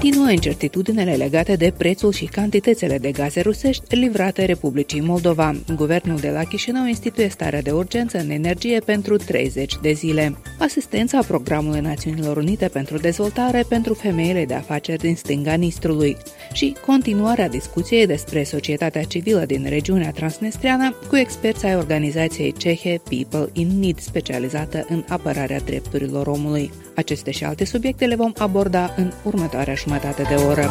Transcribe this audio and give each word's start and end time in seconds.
Continuă 0.00 0.30
incertitudinele 0.30 1.14
legate 1.14 1.54
de 1.54 1.72
prețul 1.78 2.12
și 2.12 2.24
cantitățile 2.24 2.98
de 2.98 3.10
gaze 3.10 3.40
rusești 3.40 3.96
livrate 3.96 4.44
Republicii 4.44 5.00
Moldova. 5.00 5.54
Guvernul 5.76 6.16
de 6.16 6.30
la 6.30 6.42
Chișinău 6.42 6.86
instituie 6.86 7.28
starea 7.28 7.62
de 7.62 7.70
urgență 7.70 8.18
în 8.18 8.30
energie 8.30 8.80
pentru 8.80 9.16
30 9.16 9.74
de 9.82 9.92
zile. 9.92 10.36
Asistența 10.58 11.22
programului 11.22 11.80
Națiunilor 11.80 12.36
Unite 12.36 12.68
pentru 12.68 12.98
dezvoltare 12.98 13.64
pentru 13.68 13.94
femeile 13.94 14.44
de 14.44 14.54
afaceri 14.54 14.98
din 14.98 15.14
stânga 15.14 15.54
Nistrului 15.54 16.16
și 16.52 16.76
continuarea 16.86 17.48
discuției 17.48 18.06
despre 18.06 18.42
societatea 18.42 19.02
civilă 19.02 19.44
din 19.44 19.66
regiunea 19.68 20.10
transnistreană 20.10 20.94
cu 21.08 21.16
experți 21.16 21.66
ai 21.66 21.76
organizației 21.76 22.52
cehe 22.52 23.00
People 23.08 23.48
in 23.52 23.68
Need, 23.80 23.98
specializată 23.98 24.86
în 24.88 25.04
apărarea 25.08 25.60
drepturilor 25.60 26.26
omului. 26.26 26.70
Aceste 26.98 27.30
și 27.30 27.44
alte 27.44 27.64
subiecte 27.64 28.06
le 28.06 28.14
vom 28.14 28.32
aborda 28.36 28.94
în 28.96 29.12
următoarea 29.24 29.74
jumătate 29.74 30.22
de 30.22 30.34
oră. 30.34 30.70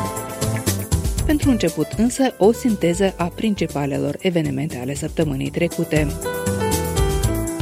Pentru 1.26 1.50
început 1.50 1.88
însă, 1.98 2.34
o 2.38 2.52
sinteză 2.52 3.13
a 3.17 3.26
principalelor 3.26 4.16
evenimente 4.20 4.77
ale 4.77 4.94
săptămânii 4.94 5.50
trecute. 5.50 6.08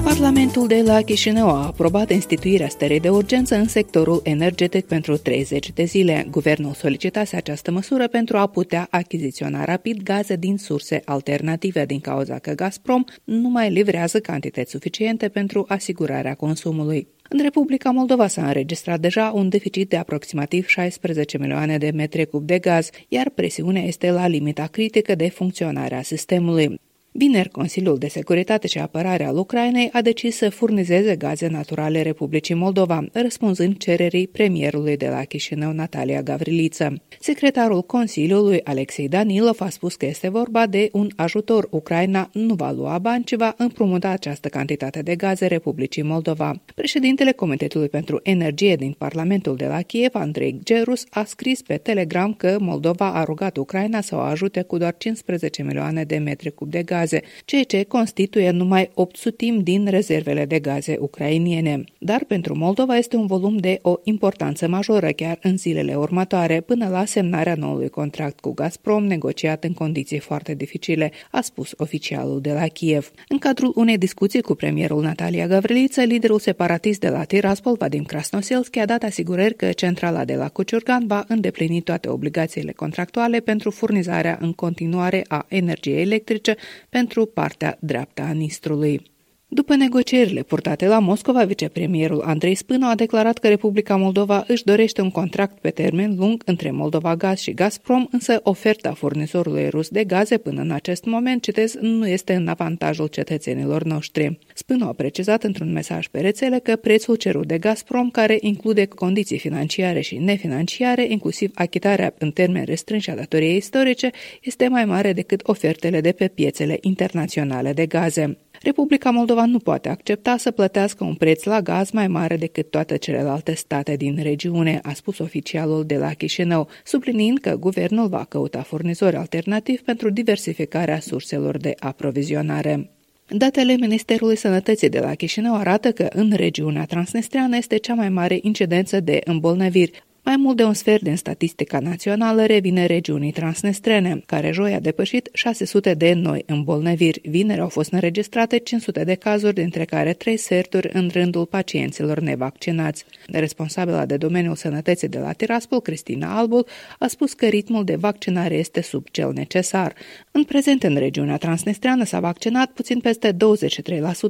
Parlamentul 0.03 0.67
de 0.67 0.81
la 0.85 1.01
Chișinău 1.01 1.49
a 1.49 1.65
aprobat 1.65 2.11
instituirea 2.11 2.67
stării 2.67 2.99
de 2.99 3.09
urgență 3.09 3.55
în 3.55 3.67
sectorul 3.67 4.19
energetic 4.23 4.85
pentru 4.85 5.17
30 5.17 5.71
de 5.73 5.83
zile. 5.83 6.27
Guvernul 6.31 6.73
solicitase 6.73 7.35
această 7.35 7.71
măsură 7.71 8.07
pentru 8.07 8.37
a 8.37 8.47
putea 8.47 8.87
achiziționa 8.89 9.63
rapid 9.63 10.03
gaze 10.03 10.35
din 10.35 10.57
surse 10.57 11.01
alternative 11.05 11.85
din 11.85 11.99
cauza 11.99 12.39
că 12.39 12.51
Gazprom 12.51 13.03
nu 13.23 13.49
mai 13.49 13.71
livrează 13.71 14.19
cantități 14.19 14.71
suficiente 14.71 15.29
pentru 15.29 15.65
asigurarea 15.67 16.33
consumului. 16.33 17.14
În 17.29 17.41
Republica 17.41 17.91
Moldova 17.91 18.27
s-a 18.27 18.47
înregistrat 18.47 18.99
deja 18.99 19.31
un 19.35 19.49
deficit 19.49 19.89
de 19.89 19.97
aproximativ 19.97 20.67
16 20.67 21.37
milioane 21.37 21.77
de 21.77 21.91
metri 21.91 22.25
cub 22.25 22.45
de 22.45 22.59
gaz, 22.59 22.89
iar 23.07 23.29
presiunea 23.29 23.83
este 23.83 24.11
la 24.11 24.27
limita 24.27 24.67
critică 24.67 25.15
de 25.15 25.29
funcționare 25.29 25.95
a 25.95 26.01
sistemului. 26.01 26.79
Vineri, 27.17 27.49
Consiliul 27.49 27.97
de 27.97 28.07
Securitate 28.07 28.67
și 28.67 28.77
Apărare 28.77 29.25
al 29.25 29.37
Ucrainei 29.37 29.89
a 29.91 30.01
decis 30.01 30.35
să 30.35 30.49
furnizeze 30.49 31.15
gaze 31.15 31.47
naturale 31.47 32.01
Republicii 32.01 32.55
Moldova, 32.55 33.05
răspunzând 33.13 33.77
cererii 33.77 34.27
premierului 34.27 34.97
de 34.97 35.07
la 35.07 35.23
Chișinău, 35.23 35.71
Natalia 35.71 36.21
Gavriliță. 36.21 37.01
Secretarul 37.19 37.81
Consiliului, 37.81 38.61
Alexei 38.63 39.07
Danilov, 39.07 39.61
a 39.61 39.69
spus 39.69 39.95
că 39.95 40.05
este 40.05 40.29
vorba 40.29 40.67
de 40.67 40.89
un 40.91 41.09
ajutor. 41.15 41.67
Ucraina 41.71 42.29
nu 42.33 42.53
va 42.53 42.71
lua 42.71 42.97
bani, 42.97 43.23
ci 43.23 43.35
va 43.35 43.53
împrumuta 43.57 44.09
această 44.09 44.47
cantitate 44.47 45.01
de 45.01 45.15
gaze 45.15 45.45
Republicii 45.45 46.03
Moldova. 46.03 46.61
Președintele 46.75 47.31
Comitetului 47.31 47.89
pentru 47.89 48.19
Energie 48.23 48.75
din 48.75 48.95
Parlamentul 48.97 49.55
de 49.55 49.65
la 49.65 49.81
Kiev, 49.81 50.15
Andrei 50.15 50.59
Gerus, 50.63 51.05
a 51.09 51.23
scris 51.23 51.61
pe 51.61 51.77
Telegram 51.77 52.33
că 52.33 52.57
Moldova 52.59 53.13
a 53.13 53.23
rugat 53.23 53.57
Ucraina 53.57 54.01
să 54.01 54.15
o 54.15 54.19
ajute 54.19 54.61
cu 54.61 54.77
doar 54.77 54.95
15 54.97 55.63
milioane 55.63 56.03
de 56.03 56.17
metri 56.17 56.53
cub 56.53 56.69
de 56.69 56.83
gaze 56.83 57.03
gaze, 57.05 57.21
ceea 57.45 57.63
ce 57.63 57.83
constituie 57.83 58.49
numai 58.49 58.89
8 58.93 59.15
sutim 59.15 59.63
din 59.63 59.87
rezervele 59.89 60.45
de 60.45 60.59
gaze 60.59 60.97
ucrainiene. 60.99 61.83
Dar 61.97 62.23
pentru 62.23 62.57
Moldova 62.57 62.97
este 62.97 63.15
un 63.15 63.25
volum 63.25 63.57
de 63.57 63.79
o 63.81 63.95
importanță 64.03 64.67
majoră 64.67 65.11
chiar 65.11 65.39
în 65.41 65.57
zilele 65.57 65.95
următoare, 65.95 66.61
până 66.61 66.87
la 66.89 67.05
semnarea 67.05 67.55
noului 67.55 67.89
contract 67.89 68.39
cu 68.39 68.53
Gazprom, 68.53 69.05
negociat 69.05 69.63
în 69.63 69.73
condiții 69.73 70.19
foarte 70.19 70.53
dificile, 70.53 71.11
a 71.31 71.41
spus 71.41 71.73
oficialul 71.77 72.41
de 72.41 72.51
la 72.51 72.67
Kiev. 72.67 73.11
În 73.27 73.37
cadrul 73.37 73.71
unei 73.75 73.97
discuții 73.97 74.41
cu 74.41 74.53
premierul 74.55 75.01
Natalia 75.01 75.47
Gavriliță, 75.47 76.01
liderul 76.01 76.39
separatist 76.39 76.99
de 76.99 77.09
la 77.09 77.23
Tiraspol, 77.23 77.75
Vadim 77.77 78.03
Krasnoselski, 78.03 78.79
a 78.79 78.85
dat 78.85 79.03
asigurări 79.03 79.55
că 79.55 79.71
centrala 79.71 80.25
de 80.25 80.35
la 80.35 80.49
Cuciurgan 80.49 81.07
va 81.07 81.23
îndeplini 81.27 81.81
toate 81.81 82.09
obligațiile 82.09 82.71
contractuale 82.71 83.39
pentru 83.39 83.71
furnizarea 83.71 84.37
în 84.41 84.53
continuare 84.53 85.25
a 85.27 85.45
energiei 85.49 86.01
electrice 86.01 86.55
pentru 86.95 87.25
partea 87.25 87.77
dreaptă 87.79 88.21
a 88.21 88.31
Nistrului. 88.31 89.11
După 89.55 89.75
negocierile 89.75 90.43
purtate 90.43 90.87
la 90.87 90.99
Moscova, 90.99 91.43
vicepremierul 91.43 92.21
Andrei 92.21 92.55
Spână 92.55 92.87
a 92.87 92.95
declarat 92.95 93.37
că 93.37 93.47
Republica 93.47 93.95
Moldova 93.95 94.43
își 94.47 94.63
dorește 94.63 95.01
un 95.01 95.11
contract 95.11 95.59
pe 95.59 95.69
termen 95.69 96.15
lung 96.17 96.41
între 96.45 96.71
Moldova 96.71 97.15
Gaz 97.15 97.39
și 97.39 97.53
Gazprom, 97.53 98.07
însă 98.11 98.39
oferta 98.43 98.93
furnizorului 98.93 99.69
rus 99.69 99.89
de 99.89 100.03
gaze 100.03 100.37
până 100.37 100.61
în 100.61 100.71
acest 100.71 101.05
moment, 101.05 101.41
citez, 101.41 101.75
nu 101.81 102.07
este 102.07 102.33
în 102.33 102.47
avantajul 102.47 103.07
cetățenilor 103.07 103.83
noștri. 103.83 104.39
Spână 104.53 104.85
a 104.85 104.93
precizat 104.93 105.43
într-un 105.43 105.71
mesaj 105.71 106.07
pe 106.07 106.19
rețele 106.19 106.59
că 106.59 106.75
prețul 106.75 107.15
cerut 107.15 107.47
de 107.47 107.57
Gazprom, 107.57 108.09
care 108.09 108.37
include 108.41 108.85
condiții 108.85 109.39
financiare 109.39 110.01
și 110.01 110.17
nefinanciare, 110.17 111.05
inclusiv 111.09 111.51
achitarea 111.53 112.13
în 112.17 112.31
termen 112.31 112.63
restrânși 112.65 113.09
a 113.09 113.15
datoriei 113.15 113.55
istorice, 113.55 114.09
este 114.41 114.67
mai 114.67 114.85
mare 114.85 115.13
decât 115.13 115.41
ofertele 115.43 116.01
de 116.01 116.11
pe 116.11 116.27
piețele 116.27 116.77
internaționale 116.81 117.73
de 117.73 117.85
gaze. 117.85 118.37
Republica 118.65 119.09
Moldova 119.09 119.45
nu 119.45 119.59
poate 119.59 119.89
accepta 119.89 120.37
să 120.37 120.51
plătească 120.51 121.03
un 121.03 121.13
preț 121.13 121.43
la 121.43 121.61
gaz 121.61 121.91
mai 121.91 122.07
mare 122.07 122.37
decât 122.37 122.69
toate 122.69 122.97
celelalte 122.97 123.53
state 123.53 123.95
din 123.95 124.19
regiune, 124.21 124.79
a 124.83 124.93
spus 124.93 125.17
oficialul 125.19 125.83
de 125.83 125.97
la 125.97 126.13
Chișinău, 126.13 126.67
subliniind 126.83 127.37
că 127.39 127.55
guvernul 127.55 128.07
va 128.07 128.25
căuta 128.29 128.61
furnizori 128.61 129.15
alternativi 129.15 129.81
pentru 129.81 130.09
diversificarea 130.09 130.99
surselor 130.99 131.57
de 131.57 131.73
aprovizionare. 131.79 132.89
Datele 133.27 133.73
Ministerului 133.73 134.35
Sănătății 134.35 134.89
de 134.89 134.99
la 134.99 135.15
Chișinău 135.15 135.55
arată 135.55 135.91
că 135.91 136.07
în 136.09 136.31
regiunea 136.35 136.85
transnistreană 136.85 137.57
este 137.57 137.77
cea 137.77 137.93
mai 137.93 138.09
mare 138.09 138.39
incidență 138.41 138.99
de 138.99 139.21
îmbolnăviri, 139.23 140.03
mai 140.25 140.35
mult 140.37 140.57
de 140.57 140.63
un 140.63 140.73
sfert 140.73 141.01
din 141.01 141.15
statistica 141.15 141.79
națională 141.79 142.45
revine 142.45 142.85
regiunii 142.85 143.31
transnestrene, 143.31 144.21
care 144.25 144.51
joi 144.51 144.73
a 144.73 144.79
depășit 144.79 145.29
600 145.33 145.93
de 145.93 146.13
noi 146.13 146.43
îmbolnăviri. 146.45 147.21
Vineri 147.29 147.61
au 147.61 147.69
fost 147.69 147.91
înregistrate 147.91 148.57
500 148.57 149.03
de 149.03 149.13
cazuri, 149.13 149.53
dintre 149.53 149.85
care 149.85 150.13
3 150.13 150.37
sferturi 150.37 150.89
în 150.93 151.09
rândul 151.13 151.45
pacienților 151.45 152.19
nevaccinați. 152.19 153.05
Responsabila 153.27 154.05
de 154.05 154.17
domeniul 154.17 154.55
sănătății 154.55 155.07
de 155.07 155.19
la 155.19 155.31
Tiraspol, 155.31 155.81
Cristina 155.81 156.37
Albul, 156.37 156.65
a 156.99 157.07
spus 157.07 157.33
că 157.33 157.45
ritmul 157.45 157.83
de 157.83 157.95
vaccinare 157.95 158.55
este 158.55 158.81
sub 158.81 159.07
cel 159.11 159.31
necesar. 159.33 159.93
În 160.31 160.43
prezent, 160.43 160.83
în 160.83 160.95
regiunea 160.95 161.37
transnistreană 161.37 162.03
s-a 162.03 162.19
vaccinat 162.19 162.71
puțin 162.71 162.99
peste 162.99 163.31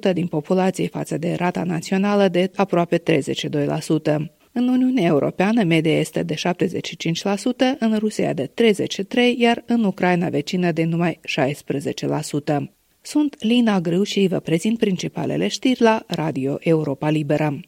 23% 0.10 0.14
din 0.14 0.28
populație 0.28 0.88
față 0.88 1.18
de 1.18 1.34
rata 1.34 1.64
națională 1.64 2.28
de 2.28 2.52
aproape 2.56 2.98
32%. 2.98 4.35
În 4.58 4.68
Uniunea 4.68 5.06
Europeană 5.06 5.64
media 5.64 6.00
este 6.00 6.24
de 6.24 6.34
75%, 6.34 6.40
în 7.80 7.98
Rusia 7.98 8.34
de 8.34 8.50
33%, 8.50 9.38
iar 9.38 9.64
în 9.66 9.84
Ucraina 9.84 10.30
vecină 10.30 10.72
de 10.72 10.84
numai 10.84 11.20
16%. 12.60 12.62
Sunt 13.02 13.36
Lina 13.44 13.80
Grâu 13.80 14.04
și 14.04 14.28
vă 14.28 14.40
prezint 14.40 14.78
principalele 14.78 15.48
știri 15.48 15.82
la 15.82 16.04
Radio 16.08 16.58
Europa 16.60 17.10
Liberă. 17.10 17.60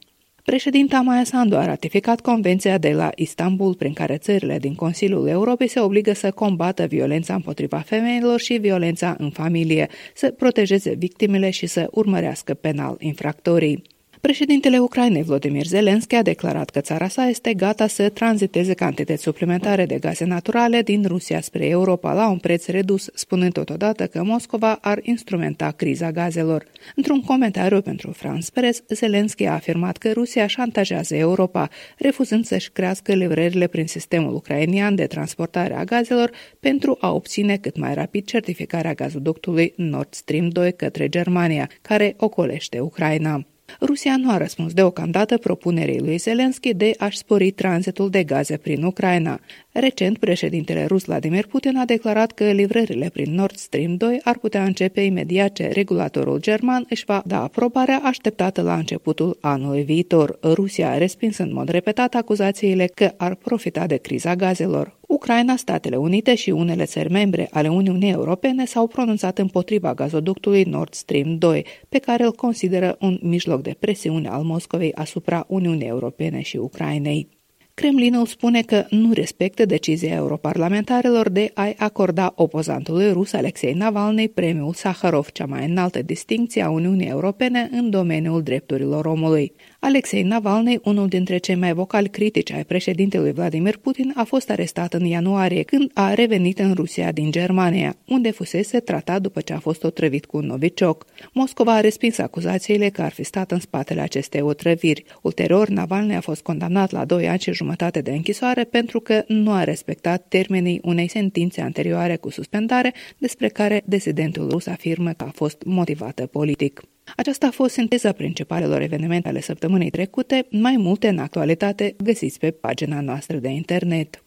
Președinta 0.44 1.02
Maia 1.02 1.24
Sandu 1.24 1.56
a 1.56 1.66
ratificat 1.66 2.22
Convenția 2.22 2.78
de 2.78 2.92
la 2.92 3.09
Istanbul, 3.16 3.74
prin 3.74 3.94
care 3.94 4.18
țările 4.18 4.59
din 4.59 4.76
Consiliul 4.76 5.28
Europei 5.28 5.68
se 5.68 5.80
obligă 5.80 6.14
să 6.14 6.31
combată 6.31 6.86
violența 6.86 7.34
împotriva 7.34 7.78
femeilor 7.78 8.40
și 8.40 8.53
violența 8.53 9.16
în 9.18 9.30
familie, 9.30 9.90
să 10.14 10.32
protejeze 10.32 10.96
victimele 10.97 11.50
și 11.50 11.66
să 11.66 11.88
urmărească 11.91 12.53
penal 12.53 12.96
infractorii. 13.00 13.96
Președintele 14.22 14.79
Ucrainei, 14.79 15.23
Vladimir 15.23 15.66
Zelensky, 15.66 16.16
a 16.16 16.22
declarat 16.22 16.69
că 16.69 16.81
țara 16.81 17.08
sa 17.08 17.28
este 17.28 17.53
gata 17.53 17.87
să 17.87 18.09
tranziteze 18.09 18.73
cantități 18.73 19.23
suplimentare 19.23 19.85
de 19.85 19.97
gaze 19.97 20.25
naturale 20.25 20.81
din 20.81 21.03
Rusia 21.08 21.41
spre 21.41 21.66
Europa 21.66 22.14
la 22.14 22.29
un 22.29 22.37
preț 22.37 22.66
redus, 22.66 23.09
spunând 23.14 23.52
totodată 23.52 24.08
că 24.08 24.23
Moscova 24.23 24.78
ar 24.81 24.99
instrumenta 25.02 25.72
criza 25.72 26.11
gazelor. 26.11 26.66
Într-un 26.96 27.22
comentariu 27.22 27.81
pentru 27.81 28.11
France 28.11 28.52
Press, 28.53 28.84
Zelensky 28.87 29.46
a 29.46 29.53
afirmat 29.53 29.97
că 29.97 30.11
Rusia 30.11 30.47
șantajează 30.47 31.16
Europa, 31.16 31.70
refuzând 31.97 32.46
să-și 32.46 32.72
crească 32.72 33.13
livrările 33.13 33.67
prin 33.67 33.87
sistemul 33.87 34.34
ucrainian 34.34 34.96
de 34.96 35.05
transportare 35.05 35.73
a 35.73 35.84
gazelor 35.84 36.31
pentru 36.59 36.97
a 36.99 37.11
obține 37.13 37.58
cât 37.58 37.78
mai 37.78 37.93
rapid 37.93 38.25
certificarea 38.25 38.93
gazoductului 38.93 39.73
Nord 39.75 40.13
Stream 40.13 40.49
2 40.49 40.73
către 40.73 41.09
Germania, 41.09 41.70
care 41.81 42.13
ocolește 42.17 42.79
Ucraina. 42.79 43.46
Rusia 43.81 44.17
nu 44.17 44.31
a 44.31 44.37
răspuns 44.37 44.73
deocamdată 44.73 45.37
propunerii 45.37 45.99
lui 45.99 46.17
Zelensky 46.17 46.73
de 46.73 46.91
a-și 46.97 47.17
spori 47.17 47.52
tranzitul 47.52 48.09
de 48.09 48.23
gaze 48.23 48.58
prin 48.58 48.84
Ucraina. 48.84 49.40
Recent, 49.79 50.18
președintele 50.18 50.85
rus 50.85 51.06
Vladimir 51.06 51.46
Putin 51.46 51.78
a 51.78 51.85
declarat 51.85 52.32
că 52.32 52.52
livrările 52.52 53.09
prin 53.14 53.34
Nord 53.34 53.56
Stream 53.56 53.96
2 53.96 54.20
ar 54.24 54.38
putea 54.38 54.64
începe 54.64 55.02
imediat 55.02 55.52
ce 55.53 55.68
regulatorul 55.68 56.40
german 56.40 56.85
își 56.90 57.06
va 57.06 57.24
da 57.26 57.44
aprobarea 57.44 58.02
așteptată 58.03 58.62
la 58.62 58.76
începutul 58.76 59.38
anului 59.41 59.84
viitor. 59.84 60.40
Rusia 60.44 60.90
a 60.90 60.97
respins 60.97 61.38
în 61.38 61.53
mod 61.53 61.70
repetat 61.70 62.14
acuzațiile 62.14 62.85
că 62.85 63.12
ar 63.18 63.35
profita 63.35 63.85
de 63.85 63.97
criza 63.97 64.35
gazelor. 64.35 64.97
Ucraina, 65.08 65.56
Statele 65.56 65.96
Unite 65.96 66.35
și 66.35 66.50
unele 66.50 66.85
țări 66.85 67.12
membre 67.12 67.47
ale 67.52 67.68
Uniunii 67.68 68.12
Europene 68.12 68.66
s-au 68.66 68.88
pronunțat 68.88 69.38
împotriva 69.38 69.94
gazoductului 69.94 70.64
Nord 70.64 70.94
Stream 70.94 71.38
2, 71.38 71.66
pe 71.90 72.00
care 72.00 72.23
îl 72.23 72.32
consideră 72.32 72.97
un 73.00 73.20
mijloc 73.22 73.62
de 73.62 73.76
presiune 73.80 74.28
al 74.28 74.44
Moscovei 74.44 74.94
asupra 74.94 75.46
Uniunii 75.47 75.88
Europene 75.88 76.41
și 76.41 76.58
Ucrainei. 76.58 77.36
Kremlinul 77.82 78.26
spune 78.26 78.62
că 78.62 78.85
nu 78.90 79.14
respectă 79.14 79.66
decizia 79.66 80.14
europarlamentarilor 80.14 81.29
de 81.29 81.52
a-i 81.53 81.76
acorda 81.78 82.34
opozantului 82.35 83.12
rus 83.12 83.34
Alexei 83.34 83.74
Navalny 83.74 84.29
premiul 84.29 84.74
Sakharov, 84.74 85.32
cea 85.32 85.46
mai 85.46 85.66
înaltă 85.66 86.02
distinție 86.02 86.62
a 86.62 86.70
Uniunii 86.70 87.08
Europene 87.08 87.70
în 87.72 87.90
domeniul 87.90 88.44
drepturilor 88.44 89.06
omului. 89.06 89.53
Alexei 89.87 90.22
Navalny, 90.22 90.79
unul 90.84 91.07
dintre 91.07 91.37
cei 91.37 91.55
mai 91.55 91.73
vocali 91.73 92.09
critici 92.09 92.51
ai 92.51 92.66
președintelui 92.66 93.31
Vladimir 93.31 93.78
Putin, 93.78 94.13
a 94.16 94.23
fost 94.23 94.49
arestat 94.49 94.93
în 94.93 95.05
ianuarie, 95.05 95.63
când 95.63 95.91
a 95.93 96.13
revenit 96.13 96.59
în 96.59 96.73
Rusia 96.73 97.11
din 97.11 97.31
Germania, 97.31 97.95
unde 98.07 98.31
fusese 98.31 98.79
tratat 98.79 99.22
după 99.22 99.41
ce 99.41 99.53
a 99.53 99.59
fost 99.59 99.84
otrăvit 99.84 100.25
cu 100.25 100.37
un 100.37 100.45
novicioc. 100.45 101.05
Moscova 101.34 101.73
a 101.73 101.79
respins 101.79 102.17
acuzațiile 102.17 102.89
că 102.89 103.01
ar 103.01 103.11
fi 103.11 103.23
stat 103.23 103.51
în 103.51 103.59
spatele 103.59 104.01
acestei 104.01 104.41
otrăviri. 104.41 105.03
Ulterior, 105.22 105.67
Navalny 105.67 106.16
a 106.16 106.22
fost 106.22 106.41
condamnat 106.41 106.91
la 106.91 107.05
doi 107.05 107.28
ani 107.28 107.39
și 107.39 107.53
jumătate 107.53 108.01
de 108.01 108.11
închisoare 108.11 108.63
pentru 108.63 108.99
că 108.99 109.23
nu 109.28 109.51
a 109.51 109.63
respectat 109.63 110.25
termenii 110.28 110.79
unei 110.84 111.07
sentințe 111.07 111.61
anterioare 111.61 112.16
cu 112.16 112.29
suspendare, 112.29 112.93
despre 113.17 113.47
care 113.47 113.81
desidentul 113.85 114.49
rus 114.49 114.66
afirmă 114.66 115.11
că 115.11 115.23
a 115.23 115.31
fost 115.34 115.63
motivată 115.66 116.25
politic. 116.25 116.81
Aceasta 117.16 117.48
a 117.48 117.52
fost 117.52 117.74
sinteza 117.74 118.12
principalelor 118.12 118.82
evenimente 118.82 119.28
ale 119.28 119.42
săptămânii 119.42 119.90
trecute, 119.90 120.48
mai 120.52 120.76
multe 120.78 121.08
în 121.08 121.20
actualitate 121.20 121.96
găsiți 122.04 122.40
pe 122.40 122.52
pagina 122.52 123.02
noastră 123.02 123.38
de 123.38 123.50
internet. 123.50 124.24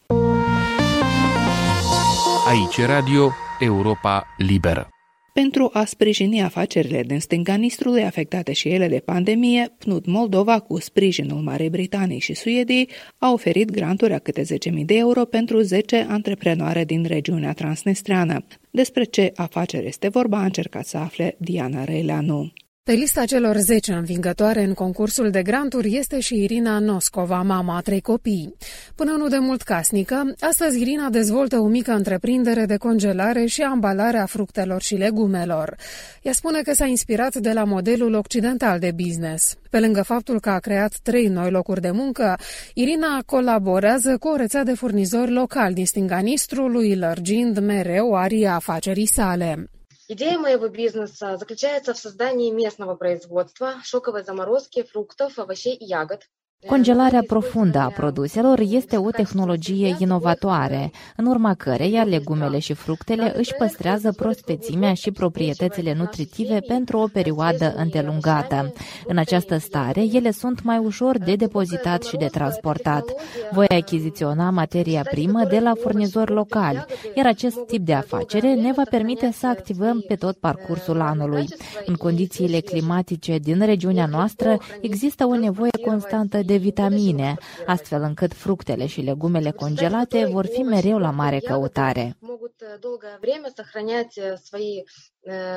Aici 2.47 2.85
Radio 2.85 3.31
Europa 3.59 4.25
Liberă. 4.37 4.89
Pentru 5.33 5.69
a 5.73 5.85
sprijini 5.85 6.41
afacerile 6.41 7.03
din 7.03 7.19
stânga 7.19 7.55
Nistrului 7.55 8.03
afectate 8.03 8.53
și 8.53 8.69
ele 8.69 8.87
de 8.87 8.99
pandemie, 8.99 9.73
PNUD 9.77 10.05
Moldova, 10.05 10.59
cu 10.59 10.79
sprijinul 10.79 11.41
Marii 11.41 11.69
Britanii 11.69 12.19
și 12.19 12.33
Suediei, 12.33 12.89
a 13.17 13.31
oferit 13.31 13.71
granturi 13.71 14.13
a 14.13 14.19
câte 14.19 14.41
10.000 14.41 14.85
de 14.85 14.95
euro 14.95 15.25
pentru 15.25 15.59
10 15.59 16.05
antreprenoare 16.09 16.83
din 16.85 17.03
regiunea 17.03 17.53
transnistreană. 17.53 18.45
Despre 18.71 19.03
ce 19.03 19.31
afacere 19.35 19.85
este 19.85 20.07
vorba 20.07 20.37
a 20.37 20.43
încercat 20.43 20.85
să 20.85 20.97
afle 20.97 21.35
Diana 21.37 21.83
Reileanu. 21.83 22.51
Pe 22.83 22.91
lista 22.91 23.25
celor 23.25 23.57
10 23.57 23.93
învingătoare 23.93 24.63
în 24.63 24.73
concursul 24.73 25.29
de 25.29 25.41
granturi 25.41 25.95
este 25.95 26.19
și 26.19 26.43
Irina 26.43 26.79
Noscova, 26.79 27.41
mama 27.41 27.75
a 27.75 27.81
trei 27.81 28.01
copii. 28.01 28.55
Până 28.95 29.11
nu 29.11 29.27
de 29.27 29.37
mult 29.37 29.61
casnică, 29.61 30.33
astăzi 30.39 30.81
Irina 30.81 31.09
dezvoltă 31.09 31.57
o 31.57 31.67
mică 31.67 31.91
întreprindere 31.91 32.65
de 32.65 32.77
congelare 32.77 33.45
și 33.45 33.61
ambalare 33.61 34.17
a 34.17 34.25
fructelor 34.25 34.81
și 34.81 34.95
legumelor. 34.95 35.75
Ea 36.21 36.31
spune 36.31 36.61
că 36.61 36.73
s-a 36.73 36.85
inspirat 36.85 37.35
de 37.35 37.51
la 37.51 37.63
modelul 37.63 38.13
occidental 38.13 38.79
de 38.79 38.91
business. 38.95 39.55
Pe 39.69 39.79
lângă 39.79 40.01
faptul 40.01 40.39
că 40.39 40.49
a 40.49 40.59
creat 40.59 40.93
trei 41.03 41.27
noi 41.27 41.51
locuri 41.51 41.81
de 41.81 41.91
muncă, 41.91 42.37
Irina 42.73 43.21
colaborează 43.25 44.17
cu 44.17 44.27
o 44.27 44.35
rețea 44.35 44.63
de 44.63 44.73
furnizori 44.73 45.31
locali 45.31 45.73
din 45.73 45.85
stânga 45.85 46.17
Nistrului, 46.17 46.95
lărgind 46.95 47.59
mereu 47.59 48.15
aria 48.15 48.55
afacerii 48.55 49.07
sale. 49.07 49.69
Идея 50.13 50.37
моего 50.37 50.67
бизнеса 50.67 51.37
заключается 51.37 51.93
в 51.93 51.97
создании 51.97 52.51
местного 52.51 52.95
производства 52.95 53.75
шоковой 53.81 54.25
заморозки 54.25 54.83
фруктов, 54.83 55.39
овощей 55.39 55.73
и 55.73 55.85
ягод 55.85 56.27
Congelarea 56.67 57.23
profundă 57.27 57.79
a 57.79 57.87
produselor 57.87 58.59
este 58.59 58.97
o 58.97 59.09
tehnologie 59.09 59.95
inovatoare, 59.99 60.91
în 61.15 61.25
urma 61.25 61.53
căreia 61.53 62.03
legumele 62.03 62.59
și 62.59 62.73
fructele 62.73 63.33
își 63.37 63.53
păstrează 63.57 64.11
prospețimea 64.11 64.93
și 64.93 65.11
proprietățile 65.11 65.93
nutritive 65.93 66.59
pentru 66.67 66.97
o 66.97 67.07
perioadă 67.13 67.73
îndelungată. 67.77 68.73
În 69.05 69.17
această 69.17 69.57
stare, 69.57 70.01
ele 70.11 70.31
sunt 70.31 70.63
mai 70.63 70.77
ușor 70.77 71.17
de 71.17 71.35
depozitat 71.35 72.03
și 72.03 72.17
de 72.17 72.25
transportat. 72.25 73.03
Voi 73.51 73.67
achiziționa 73.67 74.49
materia 74.49 75.01
primă 75.11 75.43
de 75.49 75.59
la 75.59 75.73
furnizori 75.81 76.31
locali, 76.31 76.85
iar 77.15 77.25
acest 77.25 77.57
tip 77.67 77.85
de 77.85 77.93
afacere 77.93 78.53
ne 78.53 78.71
va 78.75 78.83
permite 78.89 79.31
să 79.31 79.47
activăm 79.47 80.03
pe 80.07 80.15
tot 80.15 80.37
parcursul 80.37 81.01
anului. 81.01 81.45
În 81.85 81.95
condițiile 81.95 82.59
climatice 82.59 83.37
din 83.37 83.65
regiunea 83.65 84.05
noastră 84.05 84.57
există 84.81 85.25
o 85.25 85.35
nevoie 85.35 85.69
constantă 85.85 86.39
de 86.45 86.50
de 86.50 86.56
vitamine, 86.56 87.34
astfel 87.66 88.02
încât 88.02 88.32
fructele 88.34 88.86
și 88.86 89.00
legumele 89.00 89.50
congelate 89.50 90.24
vor 90.24 90.46
fi 90.46 90.62
mereu 90.62 90.98
la 90.98 91.10
mare 91.10 91.38
căutare. 91.38 92.16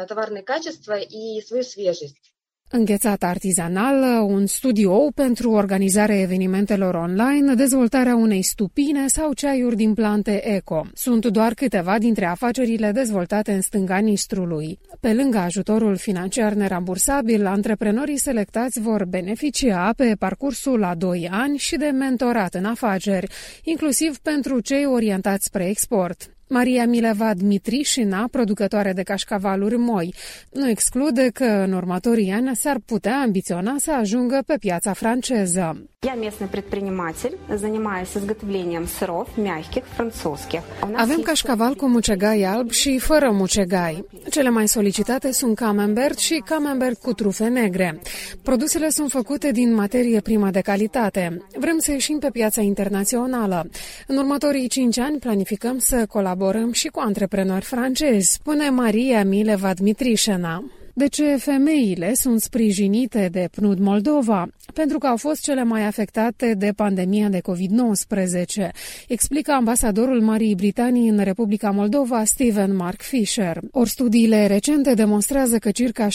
товарные 0.07 0.43
качества 0.43 0.95
и 0.97 1.41
свою 1.41 1.63
свежесть. 1.63 2.32
Înghețat 2.76 3.22
artizanal, 3.22 4.22
un 4.22 4.46
studio 4.46 5.10
pentru 5.14 5.50
organizarea 5.50 6.20
evenimentelor 6.20 6.94
online, 6.94 7.54
dezvoltarea 7.54 8.16
unei 8.16 8.42
stupine 8.42 9.06
sau 9.06 9.32
ceaiuri 9.32 9.76
din 9.76 9.94
plante 9.94 10.54
eco. 10.54 10.86
Sunt 10.94 11.26
doar 11.26 11.54
câteva 11.54 11.98
dintre 11.98 12.24
afacerile 12.24 12.92
dezvoltate 12.92 13.52
în 13.52 13.60
stânga 13.60 13.96
Nistrului. 13.96 14.78
Pe 15.00 15.12
lângă 15.12 15.38
ajutorul 15.38 15.96
financiar 15.96 16.52
nerambursabil, 16.52 17.46
antreprenorii 17.46 18.18
selectați 18.18 18.80
vor 18.80 19.04
beneficia 19.04 19.92
pe 19.96 20.16
parcursul 20.18 20.84
a 20.84 20.94
doi 20.94 21.28
ani 21.30 21.58
și 21.58 21.76
de 21.76 21.86
mentorat 21.86 22.54
în 22.54 22.64
afaceri, 22.64 23.26
inclusiv 23.64 24.18
pentru 24.18 24.60
cei 24.60 24.86
orientați 24.86 25.44
spre 25.44 25.68
export. 25.68 26.33
Maria 26.48 26.86
Mileva 26.86 27.34
Dmitrișina, 27.34 28.28
producătoare 28.30 28.92
de 28.92 29.02
cașcavaluri 29.02 29.76
moi, 29.76 30.14
nu 30.52 30.68
exclude 30.68 31.28
că 31.28 31.44
în 31.44 31.72
următorii 31.72 32.30
ani 32.30 32.56
s-ar 32.56 32.78
putea 32.84 33.20
ambiționa 33.20 33.74
să 33.78 33.92
ajungă 33.92 34.42
pe 34.46 34.56
piața 34.58 34.92
franceză. 34.92 35.88
Я 36.03 36.15
местный 36.15 36.47
предприниматель, 36.47 37.37
занимаюсь 37.63 38.15
изготовлением 38.15 38.87
сыров, 38.87 39.27
мягких, 39.37 39.83
французских. 39.97 40.61
Avem 40.95 41.21
cașcaval 41.21 41.75
cu 41.75 41.87
mucegai 41.87 42.43
alb 42.43 42.71
și 42.71 42.99
fără 42.99 43.31
mucegai. 43.31 44.05
Cele 44.29 44.49
mai 44.49 44.67
solicitate 44.67 45.31
sunt 45.31 45.55
camembert 45.55 46.17
și 46.17 46.43
camembert 46.45 47.01
cu 47.01 47.13
trufe 47.13 47.47
negre. 47.47 47.99
Produsele 48.43 48.89
sunt 48.89 49.11
făcute 49.11 49.51
din 49.51 49.73
materie 49.73 50.19
primă 50.21 50.49
de 50.49 50.61
calitate. 50.61 51.45
Vrem 51.57 51.79
să 51.79 51.91
ieșim 51.91 52.19
pe 52.19 52.29
piața 52.31 52.61
internațională. 52.61 53.69
În 54.07 54.17
următorii 54.17 54.67
cinci 54.67 54.97
ani 54.97 55.19
planificăm 55.19 55.77
să 55.77 56.05
colaborăm 56.05 56.71
și 56.71 56.87
cu 56.87 56.99
antreprenori 56.99 57.65
francezi, 57.65 58.31
spune 58.31 58.69
Maria 58.69 59.23
Mileva 59.23 59.73
Dmitrișena. 59.73 60.63
De 60.96 61.06
ce 61.06 61.36
femeile 61.36 62.14
sunt 62.14 62.40
sprijinite 62.40 63.28
de 63.32 63.48
PNUD 63.56 63.78
Moldova? 63.78 64.46
Pentru 64.74 64.98
că 64.98 65.06
au 65.06 65.16
fost 65.16 65.42
cele 65.42 65.64
mai 65.64 65.86
afectate 65.86 66.54
de 66.54 66.72
pandemia 66.76 67.28
de 67.28 67.40
COVID-19, 67.40 68.70
explică 69.08 69.52
ambasadorul 69.52 70.20
Marii 70.20 70.54
Britanii 70.54 71.08
în 71.08 71.18
Republica 71.18 71.70
Moldova, 71.70 72.24
Steven 72.24 72.76
Mark 72.76 73.00
Fisher. 73.00 73.58
Ori 73.70 73.88
studiile 73.88 74.46
recente 74.46 74.94
demonstrează 74.94 75.58
că 75.58 75.70
circa 75.70 76.06
60% 76.08 76.10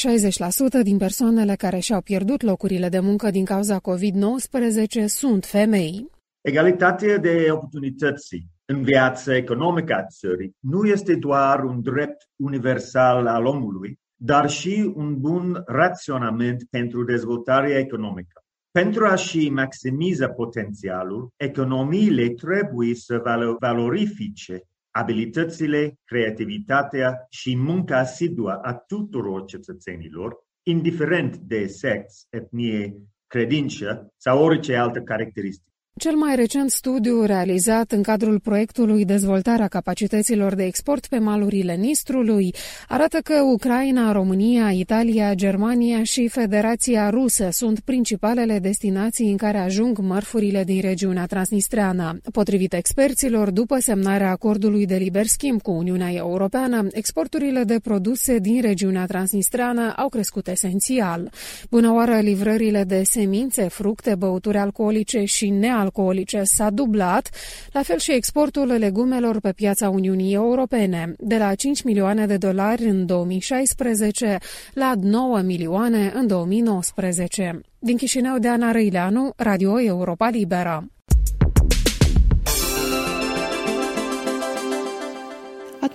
din 0.83 0.97
persoanele 0.97 1.55
care 1.55 1.79
și-au 1.79 2.01
pierdut 2.01 2.41
locurile 2.41 2.89
de 2.89 2.99
muncă 2.99 3.29
din 3.29 3.45
cauza 3.45 3.79
COVID-19 3.79 5.05
sunt 5.05 5.45
femei. 5.45 6.09
Egalitatea 6.41 7.17
de 7.17 7.47
oportunități 7.51 8.45
în 8.65 8.83
viața 8.83 9.35
economică 9.35 9.93
a 9.93 10.05
țării 10.05 10.55
nu 10.59 10.85
este 10.85 11.15
doar 11.15 11.63
un 11.63 11.81
drept 11.81 12.29
universal 12.35 13.27
al 13.27 13.45
omului, 13.45 13.99
dar 14.21 14.49
și 14.49 14.91
un 14.95 15.19
bun 15.19 15.63
raționament 15.65 16.63
pentru 16.69 17.03
dezvoltarea 17.03 17.77
economică. 17.77 18.43
Pentru 18.71 19.05
a-și 19.05 19.49
maximiza 19.49 20.29
potențialul, 20.29 21.29
economiile 21.35 22.29
trebuie 22.29 22.95
să 22.95 23.21
valorifice 23.59 24.61
abilitățile, 24.91 25.99
creativitatea 26.05 27.25
și 27.29 27.57
munca 27.57 27.97
asiduă 27.97 28.51
a 28.51 28.73
tuturor 28.73 29.45
cetățenilor, 29.45 30.37
indiferent 30.63 31.37
de 31.37 31.67
sex, 31.67 32.27
etnie, 32.29 32.97
credință 33.27 34.13
sau 34.17 34.43
orice 34.43 34.75
altă 34.75 35.01
caracteristică. 35.01 35.68
Cel 35.99 36.15
mai 36.15 36.35
recent 36.35 36.71
studiu 36.71 37.23
realizat 37.23 37.91
în 37.91 38.01
cadrul 38.01 38.39
proiectului 38.39 39.05
Dezvoltarea 39.05 39.67
capacităților 39.67 40.55
de 40.55 40.63
export 40.63 41.07
pe 41.07 41.17
malurile 41.17 41.75
Nistrului 41.75 42.53
arată 42.87 43.17
că 43.23 43.41
Ucraina, 43.41 44.11
România, 44.11 44.71
Italia, 44.71 45.33
Germania 45.33 46.03
și 46.03 46.27
Federația 46.27 47.09
Rusă 47.09 47.47
sunt 47.51 47.79
principalele 47.79 48.59
destinații 48.59 49.31
în 49.31 49.37
care 49.37 49.57
ajung 49.57 49.97
mărfurile 49.97 50.63
din 50.63 50.81
regiunea 50.81 51.25
transnistreană. 51.25 52.19
Potrivit 52.31 52.73
experților, 52.73 53.51
după 53.51 53.79
semnarea 53.79 54.29
acordului 54.29 54.85
de 54.85 54.95
liber 54.95 55.25
schimb 55.25 55.61
cu 55.61 55.71
Uniunea 55.71 56.11
Europeană, 56.11 56.87
exporturile 56.91 57.63
de 57.63 57.79
produse 57.83 58.37
din 58.37 58.61
regiunea 58.61 59.05
transnistreană 59.05 59.93
au 59.95 60.09
crescut 60.09 60.47
esențial. 60.47 61.31
Bună 61.69 61.91
oară, 61.91 62.19
livrările 62.19 62.83
de 62.83 63.03
semințe, 63.03 63.67
fructe, 63.67 64.15
băuturi 64.15 64.57
alcoolice 64.57 65.23
și 65.23 65.49
nealcoolice 65.49 65.87
alcoolice 65.89 66.43
s-a 66.43 66.69
dublat, 66.69 67.29
la 67.71 67.81
fel 67.81 67.97
și 67.97 68.13
exportul 68.13 68.67
legumelor 68.67 69.39
pe 69.39 69.51
piața 69.51 69.89
Uniunii 69.89 70.33
Europene, 70.33 71.13
de 71.17 71.37
la 71.37 71.55
5 71.55 71.81
milioane 71.83 72.25
de 72.25 72.37
dolari 72.37 72.83
în 72.83 73.05
2016 73.05 74.37
la 74.73 74.93
9 75.01 75.39
milioane 75.39 76.11
în 76.15 76.27
2019. 76.27 77.61
Din 77.79 77.97
Chișinău 77.97 78.37
de 78.37 78.47
Ana 78.47 78.71
Răileanu, 78.71 79.33
Radio 79.35 79.81
Europa 79.81 80.29
Liberă. 80.29 80.87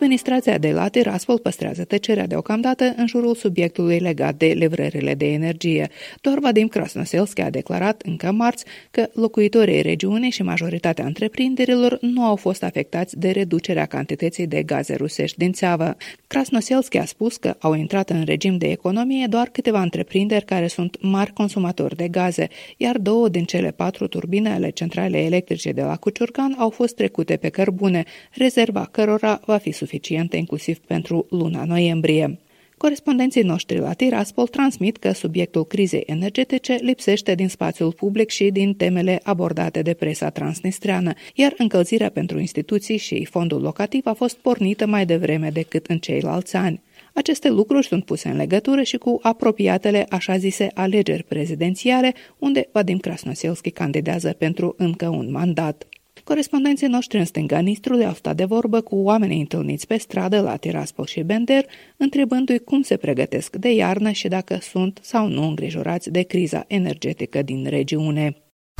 Administrația 0.04 0.58
de 0.58 0.72
la 0.72 0.88
Tiraspol 0.88 1.38
păstrează 1.38 1.84
tăcerea 1.84 2.26
deocamdată 2.26 2.94
în 2.96 3.06
jurul 3.06 3.34
subiectului 3.34 3.98
legat 3.98 4.34
de 4.34 4.46
livrările 4.46 5.14
de 5.14 5.26
energie. 5.26 5.90
Doar 6.20 6.38
Vadim 6.38 6.68
Krasnoselski 6.68 7.40
a 7.40 7.50
declarat 7.50 8.02
încă 8.02 8.32
marți 8.32 8.64
că 8.90 9.08
locuitorii 9.12 9.82
regiunii 9.82 10.30
și 10.30 10.42
majoritatea 10.42 11.04
întreprinderilor 11.04 11.98
nu 12.00 12.24
au 12.24 12.36
fost 12.36 12.62
afectați 12.62 13.18
de 13.18 13.30
reducerea 13.30 13.86
cantității 13.86 14.46
de 14.46 14.62
gaze 14.62 14.94
rusești 14.94 15.38
din 15.38 15.52
țeavă. 15.52 15.96
Krasnoselski 16.26 16.98
a 16.98 17.04
spus 17.04 17.36
că 17.36 17.54
au 17.58 17.74
intrat 17.74 18.10
în 18.10 18.24
regim 18.24 18.56
de 18.56 18.70
economie 18.70 19.26
doar 19.26 19.48
câteva 19.48 19.82
întreprinderi 19.82 20.44
care 20.44 20.66
sunt 20.66 20.96
mari 21.00 21.32
consumatori 21.32 21.96
de 21.96 22.08
gaze, 22.08 22.48
iar 22.76 22.98
două 22.98 23.28
din 23.28 23.44
cele 23.44 23.70
patru 23.70 24.06
turbine 24.06 24.52
ale 24.52 24.70
centralei 24.70 25.24
electrice 25.26 25.72
de 25.72 25.82
la 25.82 25.96
Cuciurcan 25.96 26.54
au 26.58 26.70
fost 26.70 26.94
trecute 26.94 27.36
pe 27.36 27.48
cărbune, 27.48 28.04
rezerva 28.32 28.88
cărora 28.90 29.40
va 29.44 29.56
fi 29.56 29.70
suficientă 29.70 29.92
inclusiv 30.36 30.78
pentru 30.78 31.26
luna 31.30 31.64
noiembrie. 31.64 32.38
Corespondenții 32.76 33.42
noștri 33.42 33.78
la 33.78 33.92
Tiraspol 33.92 34.46
transmit 34.46 34.96
că 34.96 35.12
subiectul 35.12 35.64
crizei 35.64 36.02
energetice 36.06 36.78
lipsește 36.80 37.34
din 37.34 37.48
spațiul 37.48 37.92
public 37.92 38.30
și 38.30 38.50
din 38.50 38.74
temele 38.74 39.20
abordate 39.22 39.82
de 39.82 39.94
presa 39.94 40.30
transnistreană, 40.30 41.12
iar 41.34 41.54
încălzirea 41.58 42.10
pentru 42.10 42.38
instituții 42.38 42.96
și 42.96 43.24
fondul 43.24 43.60
locativ 43.60 44.06
a 44.06 44.12
fost 44.12 44.36
pornită 44.36 44.86
mai 44.86 45.06
devreme 45.06 45.50
decât 45.50 45.86
în 45.86 45.98
ceilalți 45.98 46.56
ani. 46.56 46.82
Aceste 47.14 47.48
lucruri 47.48 47.86
sunt 47.86 48.04
puse 48.04 48.28
în 48.28 48.36
legătură 48.36 48.82
și 48.82 48.96
cu 48.96 49.18
apropiatele 49.22 50.06
așa 50.08 50.36
zise 50.36 50.70
alegeri 50.74 51.24
prezidențiale, 51.24 52.14
unde 52.38 52.68
Vadim 52.72 52.98
Krasnoselski 52.98 53.70
candidează 53.70 54.34
pentru 54.38 54.74
încă 54.78 55.08
un 55.08 55.30
mandat. 55.30 55.86
Corespondenții 56.23 56.87
noștri 56.87 57.19
în 57.19 57.25
stânga 57.25 57.59
Nistrului 57.59 58.05
au 58.05 58.13
stat 58.13 58.35
de 58.35 58.45
vorbă 58.45 58.81
cu 58.81 58.95
oamenii 58.95 59.39
întâlniți 59.39 59.87
pe 59.87 59.97
stradă 59.97 60.41
la 60.41 60.55
Tiraspol 60.55 61.05
și 61.05 61.21
Bender, 61.21 61.65
întrebându-i 61.97 62.59
cum 62.59 62.81
se 62.81 62.97
pregătesc 62.97 63.55
de 63.55 63.73
iarnă 63.73 64.11
și 64.11 64.27
dacă 64.27 64.57
sunt 64.61 64.99
sau 65.01 65.27
nu 65.27 65.47
îngrijorați 65.47 66.09
de 66.09 66.21
criza 66.21 66.65
energetică 66.67 67.41
din 67.41 67.65
regiune. 67.69 68.35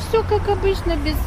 Все 0.08 0.22
как 0.32 0.48
обычно, 0.56 0.92
без 1.04 1.20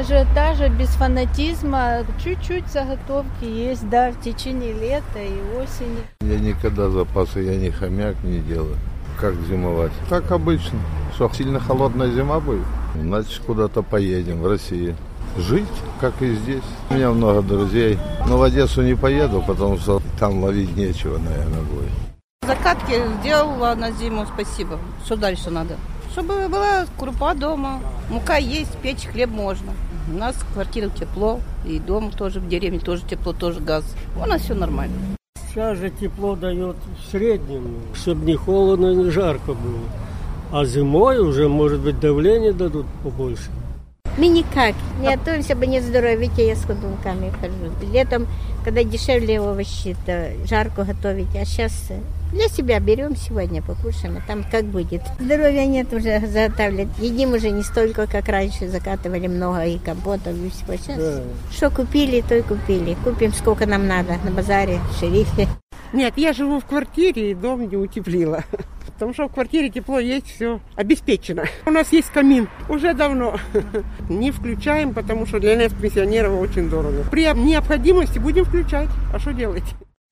ажиотажа, 0.00 0.68
без 0.78 0.90
фанатизма. 1.00 1.84
Чуть-чуть 2.24 2.66
заготовки 2.76 3.46
есть, 3.68 3.88
да, 3.88 4.02
в 4.12 4.20
течение 4.26 4.72
лета 4.82 5.22
и 5.36 5.38
осени. 5.62 6.00
Я 6.34 6.38
никогда 6.50 6.90
запасы, 6.90 7.38
я 7.52 7.56
не 7.56 7.70
хомяк 7.70 8.16
не 8.24 8.40
делаю. 8.40 8.76
Как 9.20 9.34
зимовать? 9.48 9.92
Как 10.08 10.30
обычно. 10.30 10.78
Что, 11.14 11.30
сильно 11.38 11.58
холодная 11.58 12.10
зима 12.10 12.38
будет? 12.40 12.66
Значит, 13.00 13.40
куда-то 13.46 13.82
поедем 13.82 14.38
в 14.42 14.46
Россию 14.46 14.94
Жить, 15.37 15.65
как 15.99 16.21
и 16.21 16.35
здесь. 16.35 16.63
У 16.89 16.93
меня 16.93 17.11
много 17.11 17.41
друзей. 17.41 17.97
Но 18.27 18.37
в 18.37 18.43
Одессу 18.43 18.81
не 18.81 18.95
поеду, 18.95 19.43
потому 19.45 19.77
что 19.77 20.01
там 20.19 20.43
ловить 20.43 20.75
нечего, 20.75 21.17
наверное, 21.17 21.61
будет. 21.61 21.91
Закатки 22.45 22.99
сделала 23.19 23.73
на 23.75 23.91
зиму, 23.91 24.25
спасибо. 24.25 24.79
Что 25.05 25.15
дальше 25.15 25.49
надо? 25.49 25.75
Чтобы 26.11 26.47
была 26.47 26.85
крупа 26.99 27.33
дома, 27.33 27.79
мука 28.09 28.37
есть, 28.37 28.77
печь 28.77 29.05
хлеб 29.05 29.29
можно. 29.29 29.71
У 30.13 30.17
нас 30.17 30.35
в 30.35 30.53
квартире 30.53 30.89
тепло, 30.89 31.39
и 31.65 31.79
дома 31.79 32.11
тоже, 32.11 32.39
в 32.39 32.47
деревне 32.47 32.79
тоже 32.79 33.03
тепло, 33.03 33.33
тоже 33.33 33.61
газ. 33.61 33.85
У 34.21 34.25
нас 34.25 34.41
все 34.41 34.53
нормально. 34.53 34.93
Сейчас 35.49 35.77
же 35.77 35.89
тепло 35.89 36.35
дает 36.35 36.75
в 36.75 37.11
среднем, 37.11 37.77
чтобы 37.95 38.25
не 38.25 38.35
холодно, 38.35 38.93
не 38.93 39.09
жарко 39.09 39.53
было. 39.53 39.79
А 40.51 40.65
зимой 40.65 41.17
уже, 41.19 41.47
может 41.47 41.79
быть, 41.79 41.99
давление 41.99 42.53
дадут 42.53 42.85
побольше. 43.03 43.49
Мы 44.17 44.27
никак. 44.27 44.75
Не 44.99 45.15
готовимся 45.15 45.55
бы 45.55 45.65
не 45.65 45.81
здоровье. 45.81 46.17
Видите, 46.17 46.47
я 46.47 46.55
с 46.55 46.63
ходунками 46.65 47.31
хожу. 47.41 47.91
Летом, 47.91 48.27
когда 48.63 48.83
дешевле 48.83 49.41
овощи, 49.41 49.95
то 50.05 50.31
жарко 50.45 50.83
готовить. 50.83 51.35
А 51.35 51.45
сейчас 51.45 51.89
для 52.31 52.47
себя 52.47 52.79
берем 52.79 53.15
сегодня, 53.15 53.61
покушаем, 53.61 54.17
а 54.17 54.27
там 54.27 54.43
как 54.43 54.65
будет. 54.65 55.01
Здоровья 55.19 55.65
нет 55.65 55.91
уже 55.93 56.19
заготавливать. 56.27 56.89
Едим 56.99 57.33
уже 57.33 57.49
не 57.49 57.63
столько, 57.63 58.05
как 58.05 58.27
раньше. 58.27 58.69
Закатывали 58.69 59.27
много 59.27 59.65
и 59.65 59.79
компотов, 59.79 60.35
и 60.35 60.49
всего. 60.49 60.75
Сейчас 60.75 60.97
да. 60.97 61.23
что 61.51 61.69
купили, 61.71 62.21
то 62.21 62.35
и 62.35 62.41
купили. 62.41 62.95
Купим 63.03 63.33
сколько 63.33 63.65
нам 63.65 63.87
надо 63.87 64.17
на 64.23 64.31
базаре, 64.31 64.79
в 64.91 64.99
шерифе. 64.99 65.47
Нет, 65.93 66.13
я 66.17 66.33
живу 66.33 66.59
в 66.59 66.65
квартире 66.65 67.31
и 67.31 67.33
дом 67.35 67.69
не 67.69 67.77
утеплила. 67.77 68.43
Потому 68.93 69.13
что 69.13 69.27
в 69.27 69.33
квартире 69.33 69.69
тепло 69.69 69.99
есть, 69.99 70.27
все 70.27 70.59
обеспечено. 70.75 71.45
У 71.67 71.71
нас 71.71 71.91
есть 71.93 72.09
камин 72.09 72.49
уже 72.67 72.93
давно. 72.93 73.37
Не 74.09 74.31
включаем, 74.31 74.93
потому 74.93 75.25
что 75.25 75.39
для 75.39 75.57
нас, 75.57 75.73
пенсионеров, 75.73 76.39
очень 76.39 76.69
дорого. 76.69 77.03
При 77.09 77.25
необходимости 77.33 78.19
будем 78.19 78.45
включать. 78.45 78.89
А 79.13 79.19
что 79.19 79.33
делать? 79.33 79.63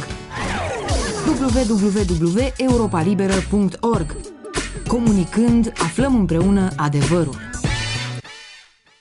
www.europalibera.org 1.28 4.16
Comunicând, 4.88 5.74
aflăm 5.78 6.16
împreună 6.16 6.68
adevărul. 6.76 7.47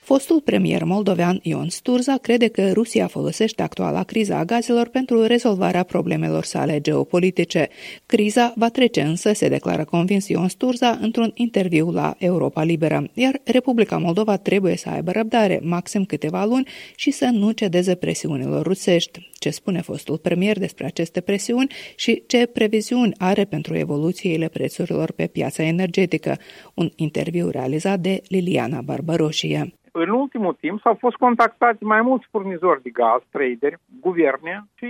Fostul 0.08 0.40
premier 0.40 0.84
moldovean 0.84 1.40
Ion 1.42 1.68
Sturza 1.68 2.16
crede 2.16 2.48
că 2.48 2.72
Rusia 2.72 3.06
folosește 3.06 3.62
actuala 3.62 4.02
criza 4.02 4.38
a 4.38 4.44
gazelor 4.44 4.88
pentru 4.88 5.22
rezolvarea 5.26 5.82
problemelor 5.82 6.44
sale 6.44 6.80
geopolitice. 6.80 7.68
Criza 8.06 8.52
va 8.56 8.68
trece 8.68 9.00
însă, 9.00 9.32
se 9.32 9.48
declară 9.48 9.84
convins 9.84 10.28
Ion 10.28 10.48
Sturza 10.48 10.98
într-un 11.00 11.30
interviu 11.34 11.90
la 11.90 12.14
Europa 12.18 12.62
Liberă, 12.62 13.08
iar 13.14 13.40
Republica 13.44 13.98
Moldova 13.98 14.36
trebuie 14.36 14.76
să 14.76 14.88
aibă 14.88 15.10
răbdare 15.10 15.60
maxim 15.62 16.04
câteva 16.04 16.44
luni 16.44 16.68
și 16.94 17.10
să 17.10 17.24
nu 17.32 17.50
cedeze 17.50 17.94
presiunilor 17.94 18.62
rusești. 18.66 19.30
Ce 19.38 19.50
spune 19.50 19.80
fostul 19.80 20.18
premier 20.18 20.58
despre 20.58 20.86
aceste 20.86 21.20
presiuni 21.20 21.72
și 21.96 22.22
ce 22.26 22.46
previziuni 22.46 23.12
are 23.18 23.44
pentru 23.44 23.76
evoluțiile 23.76 24.48
prețurilor 24.48 25.12
pe 25.12 25.26
piața 25.26 25.62
energetică? 25.62 26.38
Un 26.74 26.90
interviu 26.96 27.48
realizat 27.48 28.00
de 28.00 28.22
Liliana 28.28 28.80
Barbaroșie. 28.80 29.77
În 30.00 30.08
ultimul 30.08 30.56
timp 30.60 30.80
s-au 30.80 30.94
fost 30.94 31.16
contactați 31.16 31.84
mai 31.84 32.02
mulți 32.02 32.26
furnizori 32.30 32.82
de 32.82 32.90
gaz, 32.90 33.20
traderi, 33.30 33.76
guverne 34.00 34.64
și 34.74 34.86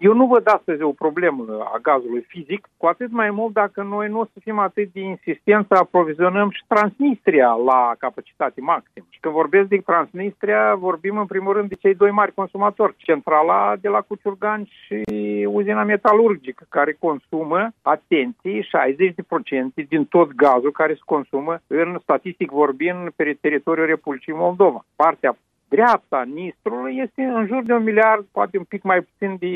eu 0.00 0.14
nu 0.14 0.26
văd 0.26 0.48
astăzi 0.48 0.82
o 0.82 0.92
problemă 0.92 1.44
a 1.74 1.78
gazului 1.82 2.24
fizic, 2.28 2.68
cu 2.76 2.86
atât 2.86 3.10
mai 3.10 3.30
mult 3.30 3.52
dacă 3.52 3.82
noi 3.82 4.08
nu 4.08 4.20
o 4.20 4.24
să 4.24 4.38
fim 4.40 4.58
atât 4.58 4.92
de 4.92 5.00
insistenți 5.00 5.68
să 5.68 5.74
aprovizionăm 5.74 6.50
și 6.50 6.62
Transnistria 6.66 7.48
la 7.48 7.94
capacitate 7.98 8.60
maximă. 8.60 9.06
Și 9.10 9.20
când 9.20 9.34
vorbesc 9.34 9.68
de 9.68 9.76
Transnistria, 9.76 10.74
vorbim 10.74 11.16
în 11.18 11.26
primul 11.26 11.52
rând 11.52 11.68
de 11.68 11.74
cei 11.74 11.94
doi 11.94 12.10
mari 12.10 12.34
consumatori, 12.34 12.94
centrala 12.96 13.74
de 13.80 13.88
la 13.88 14.00
Cuciurgan 14.00 14.64
și 14.64 15.02
uzina 15.46 15.82
metalurgică, 15.84 16.64
care 16.68 16.96
consumă, 16.98 17.68
atenție, 17.82 18.60
60% 18.60 19.86
din 19.88 20.04
tot 20.04 20.34
gazul 20.34 20.70
care 20.72 20.92
se 20.94 21.00
consumă 21.04 21.58
în 21.66 21.98
statistic 22.02 22.50
vorbind 22.50 23.10
pe 23.16 23.36
teritoriul 23.40 23.86
Republicii 23.86 24.31
Moldova. 24.34 24.84
Partea 24.96 25.36
dreapta 25.68 26.22
Nistrului 26.22 26.96
este 26.96 27.22
în 27.22 27.46
jur 27.46 27.62
de 27.62 27.72
un 27.72 27.82
miliard, 27.82 28.26
poate 28.32 28.58
un 28.58 28.64
pic 28.64 28.82
mai 28.82 29.00
puțin 29.00 29.36
de 29.38 29.54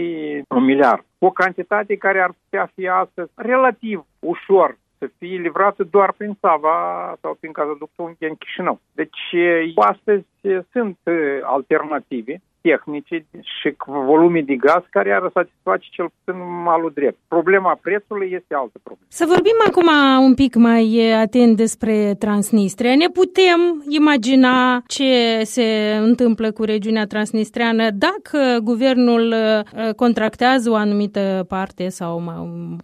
un 0.49 0.65
miliard. 0.65 1.05
O 1.19 1.31
cantitate 1.31 1.97
care 1.97 2.21
ar 2.21 2.31
putea 2.43 2.71
fi 2.75 2.89
astăzi 2.89 3.31
relativ 3.35 4.05
ușor 4.19 4.79
să 4.99 5.11
fie 5.19 5.39
livrată 5.39 5.83
doar 5.83 6.13
prin 6.13 6.37
Sava 6.41 7.15
sau 7.21 7.37
prin 7.41 7.53
gazoductul 7.53 8.17
în 8.19 8.35
Chișinău. 8.35 8.81
Deci 8.93 9.35
astăzi 9.75 10.27
sunt 10.71 10.99
alternative 11.43 12.41
tehnice 12.67 13.27
și 13.61 13.75
volume 13.87 14.41
de 14.41 14.55
gaz 14.55 14.83
care 14.91 15.11
ar 15.13 15.31
satisface 15.33 15.87
cel 15.91 16.09
puțin 16.15 16.41
malul 16.65 16.93
drept. 16.95 17.19
Problema 17.29 17.79
prețului 17.83 18.29
este 18.33 18.55
altă 18.55 18.79
problemă. 18.83 19.07
Să 19.09 19.25
vorbim 19.29 19.59
acum 19.69 19.89
un 20.29 20.35
pic 20.35 20.55
mai 20.55 21.13
atent 21.25 21.57
despre 21.57 22.15
Transnistria. 22.19 22.95
Ne 22.97 23.09
putem 23.21 23.61
imagina 23.89 24.83
ce 24.87 25.41
se 25.43 25.67
întâmplă 26.01 26.51
cu 26.51 26.63
regiunea 26.63 27.07
transnistreană 27.07 27.91
dacă 27.91 28.39
guvernul 28.63 29.35
uh, 29.35 29.95
contractează 29.95 30.71
o 30.71 30.75
anumită 30.75 31.45
parte 31.49 31.89
sau 31.89 32.23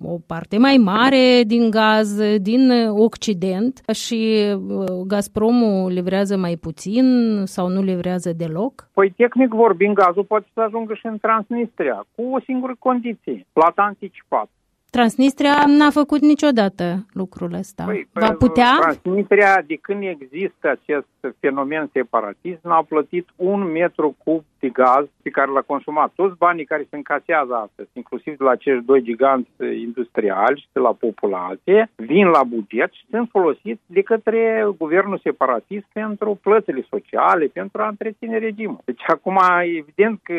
o 0.03 0.17
parte 0.27 0.59
mai 0.59 0.77
mare 0.77 1.43
din 1.47 1.71
gaz 1.71 2.09
din 2.41 2.71
Occident 2.89 3.81
și 3.93 4.21
uh, 4.55 4.85
Gazpromul 5.07 5.93
livrează 5.93 6.37
mai 6.37 6.57
puțin 6.57 7.05
sau 7.45 7.69
nu 7.69 7.83
livrează 7.83 8.33
deloc? 8.37 8.89
Păi 8.95 9.13
tehnic 9.17 9.51
vor 9.53 9.72
vorbim, 9.73 9.93
gazul 9.93 10.25
poate 10.25 10.47
să 10.55 10.61
ajungă 10.61 10.95
și 10.95 11.07
în 11.07 11.19
Transnistria, 11.19 12.07
cu 12.15 12.23
o 12.23 12.41
singură 12.41 12.75
condiție, 12.79 13.47
plata 13.53 13.83
anticipată. 13.83 14.51
Transnistria 14.97 15.65
n-a 15.67 15.91
făcut 15.91 16.21
niciodată 16.21 17.07
lucrul 17.13 17.53
ăsta. 17.53 17.85
Păi, 17.85 18.09
Va 18.13 18.33
putea? 18.33 18.77
Transnistria, 18.81 19.63
de 19.67 19.77
când 19.77 20.03
există 20.03 20.69
acest 20.69 21.09
fenomen 21.41 21.91
separatist, 21.93 22.63
n-a 22.63 22.83
plătit 22.83 23.29
un 23.37 23.61
metru 23.71 24.17
cub 24.25 24.45
de 24.59 24.69
gaz 24.69 25.07
pe 25.23 25.31
care 25.31 25.51
l-a 25.51 25.61
consumat. 25.61 26.13
Toți 26.15 26.37
banii 26.37 26.65
care 26.65 26.87
se 26.91 26.97
încasează 26.97 27.55
astăzi, 27.55 27.89
inclusiv 27.93 28.37
de 28.37 28.45
la 28.45 28.51
acești 28.51 28.85
doi 28.85 29.03
giganți 29.03 29.51
industriali 29.81 30.61
și 30.61 30.67
de 30.73 30.81
la 30.81 30.93
populație, 30.93 31.91
vin 31.97 32.27
la 32.27 32.43
buget 32.43 32.93
și 32.93 33.05
sunt 33.11 33.29
folosiți 33.31 33.83
de 33.87 34.03
către 34.03 34.67
guvernul 34.79 35.19
separatist 35.23 35.87
pentru 35.93 36.39
plățile 36.43 36.87
sociale, 36.91 37.47
pentru 37.47 37.83
a 37.83 37.89
întreține 37.89 38.39
regimul. 38.39 38.81
Deci 38.85 39.03
acum, 39.07 39.39
evident 39.63 40.21
că 40.23 40.35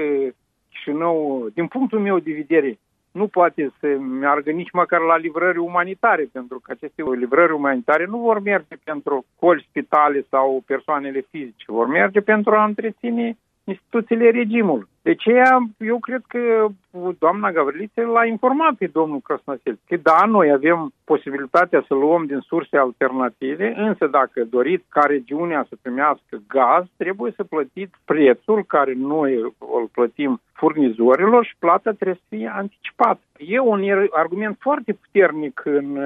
Chișinău, 0.73 1.47
din 1.53 1.67
punctul 1.67 1.99
meu 1.99 2.19
de 2.19 2.31
vedere, 2.31 2.79
nu 3.13 3.27
poate 3.27 3.71
să 3.79 3.87
meargă 3.97 4.51
nici 4.51 4.71
măcar 4.71 5.01
la 5.01 5.17
livrări 5.17 5.57
umanitare, 5.57 6.29
pentru 6.31 6.59
că 6.59 6.71
aceste 6.71 7.03
livrări 7.15 7.51
umanitare 7.51 8.05
nu 8.05 8.17
vor 8.17 8.39
merge 8.39 8.75
pentru 8.83 9.25
coli, 9.39 9.65
spitale 9.69 10.25
sau 10.29 10.63
persoanele 10.65 11.25
fizice, 11.29 11.65
vor 11.67 11.87
merge 11.87 12.21
pentru 12.21 12.55
a 12.55 12.63
întreține 12.63 13.37
instituțiile 13.63 14.29
regimului. 14.29 14.87
De 15.01 15.09
aceea, 15.09 15.59
eu 15.77 15.99
cred 15.99 16.21
că 16.27 16.67
doamna 17.19 17.51
Gavriliță 17.51 18.01
l-a 18.01 18.25
informat 18.25 18.73
pe 18.73 18.87
domnul 18.87 19.19
Crăsnăsel 19.19 19.79
că 19.87 19.97
da, 19.97 20.25
noi 20.25 20.51
avem 20.51 20.93
posibilitatea 21.03 21.83
să 21.87 21.93
luăm 21.93 22.25
din 22.25 22.39
surse 22.39 22.77
alternative, 22.77 23.73
însă 23.77 24.07
dacă 24.07 24.43
doriți 24.43 24.85
ca 24.89 25.01
regiunea 25.01 25.65
să 25.69 25.75
primească 25.81 26.41
gaz, 26.47 26.85
trebuie 26.97 27.33
să 27.35 27.43
plătiți 27.43 27.93
prețul 28.05 28.63
care 28.63 28.93
noi 28.97 29.35
îl 29.35 29.89
plătim 29.91 30.41
furnizorilor 30.53 31.45
și 31.45 31.55
plata 31.59 31.91
trebuie 31.91 32.19
să 32.29 32.35
fie 32.35 32.51
anticipată. 32.55 33.21
E 33.37 33.59
un 33.59 33.81
argument 34.11 34.57
foarte 34.59 34.93
puternic 34.93 35.61
în 35.65 35.97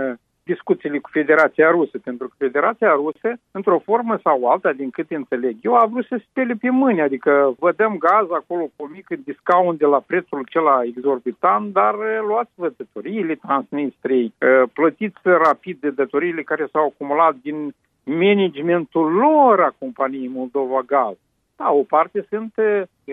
discuțiile 0.51 0.97
cu 0.99 1.09
Federația 1.19 1.69
Rusă, 1.69 1.97
pentru 2.03 2.27
că 2.27 2.33
Federația 2.37 2.91
Rusă, 3.03 3.29
într-o 3.51 3.79
formă 3.87 4.19
sau 4.23 4.37
alta, 4.51 4.71
din 4.81 4.89
cât 4.89 5.09
înțeleg 5.11 5.55
eu, 5.61 5.73
a 5.75 5.85
vrut 5.85 6.05
să 6.05 6.17
spele 6.29 6.53
pe 6.61 6.69
mâini, 6.69 7.01
adică 7.01 7.31
vă 7.59 7.71
dăm 7.79 7.93
gaz 7.97 8.27
acolo 8.31 8.63
cu 8.63 8.83
o 8.83 8.87
mică 8.97 9.15
discount 9.29 9.77
de 9.77 9.85
la 9.85 9.99
prețul 10.09 10.41
cela 10.49 10.75
exorbitant, 10.83 11.73
dar 11.73 11.93
eh, 11.93 12.19
luați-vă 12.27 12.67
datoriile 12.77 13.35
Transnistriei, 13.35 14.33
eh, 14.37 14.63
plătiți 14.73 15.19
rapid 15.23 15.77
de 15.79 15.89
datoriile 15.89 16.43
care 16.43 16.65
s-au 16.71 16.85
acumulat 16.85 17.35
din 17.41 17.73
managementul 18.03 19.11
lor 19.11 19.61
a 19.61 19.75
companiei 19.79 20.27
Moldova 20.27 20.81
Gaz. 20.85 21.15
Da, 21.57 21.71
o 21.71 21.83
parte 21.83 22.25
sunt 22.29 22.53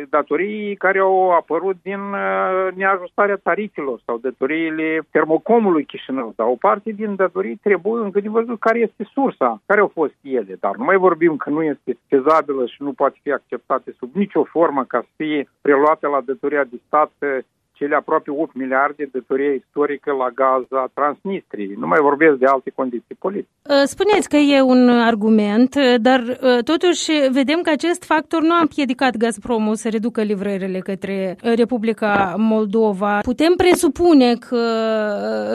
datorii 0.08 0.76
care 0.76 0.98
au 0.98 1.30
apărut 1.30 1.76
din 1.82 2.00
neajustarea 2.74 3.36
tarifelor 3.42 4.00
sau 4.04 4.18
datoriile 4.18 5.06
termocomului 5.10 5.84
Chișinău, 5.84 6.32
dar 6.36 6.46
o 6.46 6.56
parte 6.60 6.90
din 6.90 7.14
datorii 7.14 7.56
trebuie 7.62 8.02
încă 8.02 8.20
de 8.20 8.28
văzut 8.28 8.60
care 8.60 8.78
este 8.78 9.08
sursa, 9.12 9.62
care 9.66 9.80
au 9.80 9.90
fost 9.94 10.14
ele. 10.22 10.56
Dar 10.60 10.76
nu 10.76 10.84
mai 10.84 10.96
vorbim 10.96 11.36
că 11.36 11.50
nu 11.50 11.62
este 11.62 11.98
fezabilă 12.08 12.66
și 12.66 12.82
nu 12.82 12.92
poate 12.92 13.18
fi 13.22 13.32
acceptate 13.32 13.94
sub 13.98 14.14
nicio 14.14 14.44
formă 14.44 14.84
ca 14.84 15.00
să 15.00 15.08
fie 15.16 15.48
preluate 15.60 16.06
la 16.06 16.20
datoria 16.20 16.64
de 16.64 16.80
stat 16.86 17.12
cele 17.74 17.94
aproape 17.94 18.30
8 18.30 18.54
miliarde 18.54 18.94
de 18.96 19.08
datorie 19.12 19.54
istorică 19.54 20.12
la 20.12 20.28
gaza 20.34 20.90
Transnistriei. 20.94 21.74
Nu 21.78 21.86
mai 21.86 21.98
vorbesc 22.00 22.36
de 22.36 22.46
alte 22.46 22.70
condiții 22.74 23.14
politice. 23.18 23.48
Uh, 23.62 23.82
spuneți 23.84 24.28
că 24.28 24.36
e 24.36 24.60
un 24.60 24.88
argument, 24.88 25.76
dar 26.00 26.20
uh, 26.20 26.62
totuși 26.64 27.10
vedem 27.30 27.60
că 27.62 27.70
acest 27.70 28.04
factor 28.04 28.40
nu 28.42 28.52
a 28.52 28.60
împiedicat 28.60 29.16
Gazpromul 29.16 29.74
să 29.74 29.88
reducă 29.88 30.22
livrările 30.22 30.78
către 30.78 31.36
Republica 31.42 32.34
Moldova. 32.38 33.18
Putem 33.22 33.54
presupune 33.56 34.34
că 34.34 34.64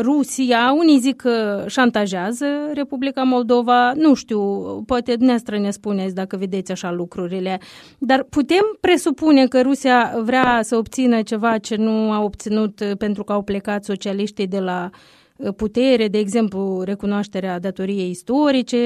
Rusia, 0.02 0.74
unii 0.78 0.98
zic 0.98 1.16
că 1.16 1.64
șantajează 1.68 2.46
Republica 2.74 3.24
Moldova, 3.24 3.92
nu 3.96 4.14
știu, 4.14 4.42
poate 4.86 5.12
dumneavoastră 5.12 5.58
ne 5.58 5.70
spuneți 5.70 6.16
dacă 6.16 6.38
vedeți 6.38 6.72
așa 6.72 6.92
lucrurile, 6.92 7.60
dar 8.00 8.24
putem 8.30 8.78
presupune 8.82 9.48
că 9.48 9.62
Rusia 9.62 10.14
vrea 10.24 10.60
să 10.62 10.76
obțină 10.76 11.22
ceva 11.22 11.58
ce 11.58 11.76
nu 11.76 12.09
a 12.12 12.24
obținut 12.24 12.80
uh, 12.80 12.92
pentru 12.98 13.24
că 13.24 13.34
au 13.34 13.42
plecat 13.42 13.84
socialiștii 13.84 14.48
de 14.48 14.60
la 14.60 14.90
uh, 15.36 15.54
putere, 15.56 16.08
de 16.08 16.18
exemplu, 16.18 16.82
recunoașterea 16.82 17.60
datoriei 17.60 18.10
istorice, 18.10 18.78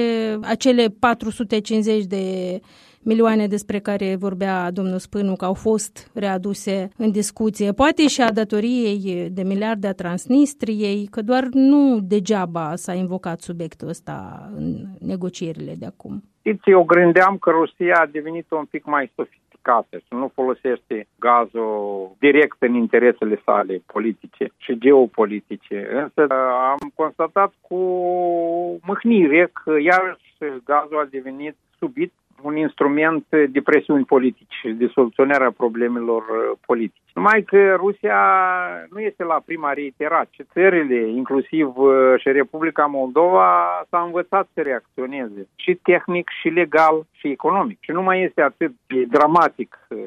acele 0.42 0.86
450 0.98 2.04
de 2.04 2.60
milioane 3.04 3.46
despre 3.46 3.78
care 3.78 4.16
vorbea 4.16 4.70
domnul 4.70 4.98
Spânu 4.98 5.36
că 5.36 5.44
au 5.44 5.54
fost 5.54 6.10
readuse 6.14 6.88
în 6.96 7.10
discuție, 7.10 7.72
poate 7.72 8.08
și 8.08 8.20
a 8.20 8.32
datoriei 8.32 9.28
de 9.30 9.42
miliarde 9.42 9.86
a 9.86 9.92
Transnistriei, 9.92 11.06
că 11.10 11.22
doar 11.22 11.48
nu 11.52 12.00
degeaba 12.00 12.72
s-a 12.74 12.92
invocat 12.92 13.40
subiectul 13.40 13.88
ăsta 13.88 14.48
în 14.56 14.86
negocierile 15.00 15.74
de 15.78 15.86
acum. 15.86 16.22
Știți, 16.38 16.70
eu 16.70 16.84
gândeam 16.84 17.36
că 17.38 17.50
Rusia 17.50 17.94
a 18.00 18.06
devenit 18.12 18.50
un 18.50 18.64
pic 18.64 18.84
mai 18.84 19.12
sofisticată 19.14 19.43
case 19.68 19.96
și 20.06 20.12
nu 20.22 20.28
folosește 20.34 21.06
gazul 21.18 22.10
direct 22.18 22.56
în 22.58 22.74
interesele 22.74 23.40
sale 23.44 23.82
politice 23.92 24.44
și 24.56 24.78
geopolitice. 24.78 25.78
Însă 26.02 26.34
am 26.72 26.92
constatat 26.94 27.52
cu 27.60 27.78
mâhnire 28.88 29.50
că 29.64 29.72
iarăși 29.90 30.32
gazul 30.64 30.98
a 30.98 31.08
devenit 31.10 31.56
subit 31.78 32.12
un 32.44 32.56
instrument 32.56 33.24
de 33.28 33.60
presiuni 33.60 34.04
politici, 34.04 34.60
de 34.76 34.86
soluționarea 34.86 35.50
problemelor 35.50 36.22
politice. 36.66 37.04
Numai 37.14 37.42
că 37.42 37.74
Rusia 37.76 38.18
nu 38.90 39.00
este 39.00 39.24
la 39.24 39.42
prima 39.44 39.72
reiterat 39.72 40.28
și 40.30 40.44
țările, 40.52 41.08
inclusiv 41.08 41.76
uh, 41.76 42.14
și 42.18 42.28
Republica 42.32 42.86
Moldova, 42.86 43.48
s-a 43.90 44.00
învățat 44.00 44.48
să 44.54 44.60
reacționeze 44.60 45.48
și 45.54 45.74
tehnic, 45.74 46.28
și 46.40 46.48
legal, 46.48 47.06
și 47.12 47.28
economic. 47.28 47.78
Și 47.80 47.90
nu 47.90 48.02
mai 48.02 48.22
este 48.22 48.40
atât 48.42 48.72
de 48.86 49.04
dramatic 49.08 49.78
uh, 49.88 49.98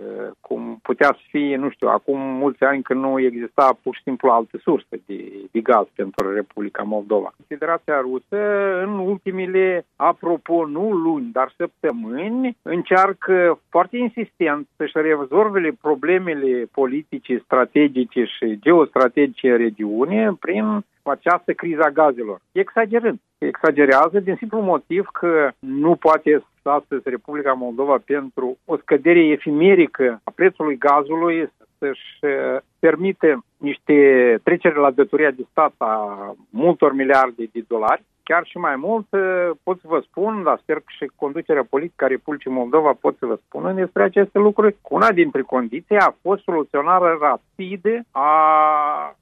cum 0.41 0.79
putea 0.81 1.07
să 1.07 1.21
fie, 1.29 1.55
nu 1.55 1.69
știu, 1.69 1.87
acum 1.87 2.19
mulți 2.19 2.63
ani 2.63 2.81
când 2.81 2.99
nu 2.99 3.19
exista 3.19 3.77
pur 3.83 3.95
și 3.95 4.01
simplu 4.01 4.29
altă 4.29 4.57
sursă 4.61 4.95
de, 5.05 5.31
de 5.51 5.59
gaz 5.59 5.85
pentru 5.95 6.33
Republica 6.33 6.83
Moldova. 6.83 7.33
Federația 7.47 7.99
Rusă 7.99 8.39
în 8.83 8.99
ultimile, 8.99 9.85
apropo, 9.95 10.65
nu 10.65 10.91
luni, 10.91 11.29
dar 11.31 11.53
săptămâni, 11.57 12.26
europeni 12.27 12.57
încearcă 12.61 13.59
foarte 13.69 13.97
insistent 13.97 14.67
să-și 14.75 14.93
rezolve 14.93 15.77
problemele 15.81 16.67
politice, 16.71 17.41
strategice 17.43 18.23
și 18.23 18.59
geostrategice 18.59 19.51
în 19.51 19.57
regiune 19.57 20.31
prin 20.39 20.85
această 21.03 21.53
criza 21.53 21.89
gazelor. 21.89 22.39
Exagerând. 22.51 23.19
Exagerează 23.37 24.19
din 24.19 24.35
simplu 24.35 24.61
motiv 24.61 25.05
că 25.11 25.49
nu 25.59 25.95
poate 25.95 26.43
astăzi 26.63 27.09
Republica 27.09 27.53
Moldova 27.53 27.97
pentru 28.05 28.57
o 28.65 28.77
scădere 28.77 29.19
efimerică 29.19 30.21
a 30.23 30.31
prețului 30.35 30.77
gazului 30.77 31.51
să-și 31.77 32.17
uh, 32.21 32.59
permite 32.79 33.37
niște 33.57 33.95
trecere 34.43 34.79
la 34.79 34.91
datoria 34.91 35.31
de 35.31 35.45
stat 35.51 35.73
a 35.77 36.35
multor 36.49 36.93
miliarde 36.93 37.43
de 37.51 37.63
dolari, 37.67 38.03
chiar 38.29 38.45
și 38.45 38.57
mai 38.57 38.75
mult 38.75 39.07
uh, 39.09 39.49
pot 39.63 39.79
să 39.79 39.87
vă 39.87 39.99
spun, 39.99 40.43
dar 40.43 40.59
sper 40.61 40.75
că 40.75 40.85
și 40.87 41.11
conducerea 41.15 41.63
politică 41.69 42.03
a 42.03 42.07
Republicii 42.07 42.51
Moldova 42.51 42.93
pot 42.93 43.17
să 43.17 43.25
vă 43.25 43.39
spună 43.45 43.73
despre 43.73 44.03
aceste 44.03 44.39
lucruri. 44.39 44.75
Una 44.89 45.11
dintre 45.11 45.41
condiții 45.41 45.97
a 45.97 46.15
fost 46.21 46.43
soluționarea 46.43 47.17
rapidă 47.19 47.95
a 48.11 48.31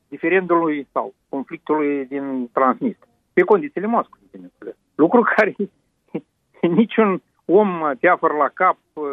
diferendului 0.07 0.87
sau 0.91 1.13
conflictului 1.29 2.05
din 2.05 2.49
Transnistria, 2.53 3.11
pe 3.33 3.41
condițiile 3.41 3.87
Moscovei, 3.87 4.27
bineînțeles. 4.31 4.75
Lucru 4.95 5.21
care 5.35 5.55
niciun 6.61 7.21
om 7.45 7.91
teafăr 7.99 8.31
la 8.33 8.49
cap, 8.53 8.77
uh, 8.93 9.05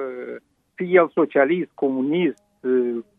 fie 0.74 0.88
el 0.90 1.08
socialist, 1.08 1.70
comunist, 1.74 2.42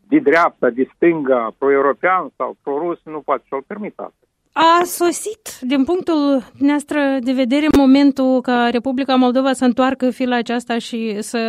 de 0.07 0.19
dreapta, 0.19 0.69
de 0.69 0.89
stânga, 0.95 1.53
pro-european 1.57 2.31
sau 2.37 2.57
pro-rus, 2.63 2.99
nu 3.03 3.19
poate 3.19 3.43
să-l 3.49 3.63
permită 3.67 4.01
asta. 4.01 4.22
A 4.55 4.83
sosit, 4.83 5.59
din 5.61 5.83
punctul 5.83 6.43
noastră 6.57 7.17
de 7.19 7.31
vedere, 7.31 7.67
momentul 7.77 8.41
ca 8.41 8.69
Republica 8.71 9.15
Moldova 9.15 9.53
să 9.53 9.65
întoarcă 9.65 10.09
fila 10.09 10.35
aceasta 10.35 10.77
și 10.77 11.21
să 11.21 11.39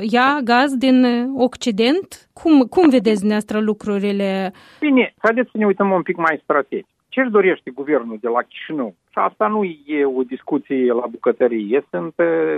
ia 0.00 0.40
gaz 0.44 0.76
din 0.76 1.28
Occident? 1.36 2.28
Cum, 2.32 2.60
cum 2.62 2.88
vedeți 2.88 3.18
dumneavoastră 3.18 3.60
lucrurile? 3.60 4.52
Bine, 4.80 5.14
haideți 5.18 5.50
să 5.50 5.58
ne 5.58 5.66
uităm 5.66 5.90
un 5.90 6.02
pic 6.02 6.16
mai 6.16 6.40
strategic. 6.42 6.86
Ce 7.08 7.20
își 7.20 7.30
dorește 7.30 7.70
guvernul 7.70 8.18
de 8.20 8.28
la 8.28 8.42
Chișinău? 8.42 8.94
Și 9.10 9.18
asta 9.18 9.46
nu 9.46 9.64
e 9.64 10.04
o 10.04 10.22
discuție 10.22 10.92
la 10.92 11.06
bucătărie, 11.06 11.86
sunt 11.90 12.14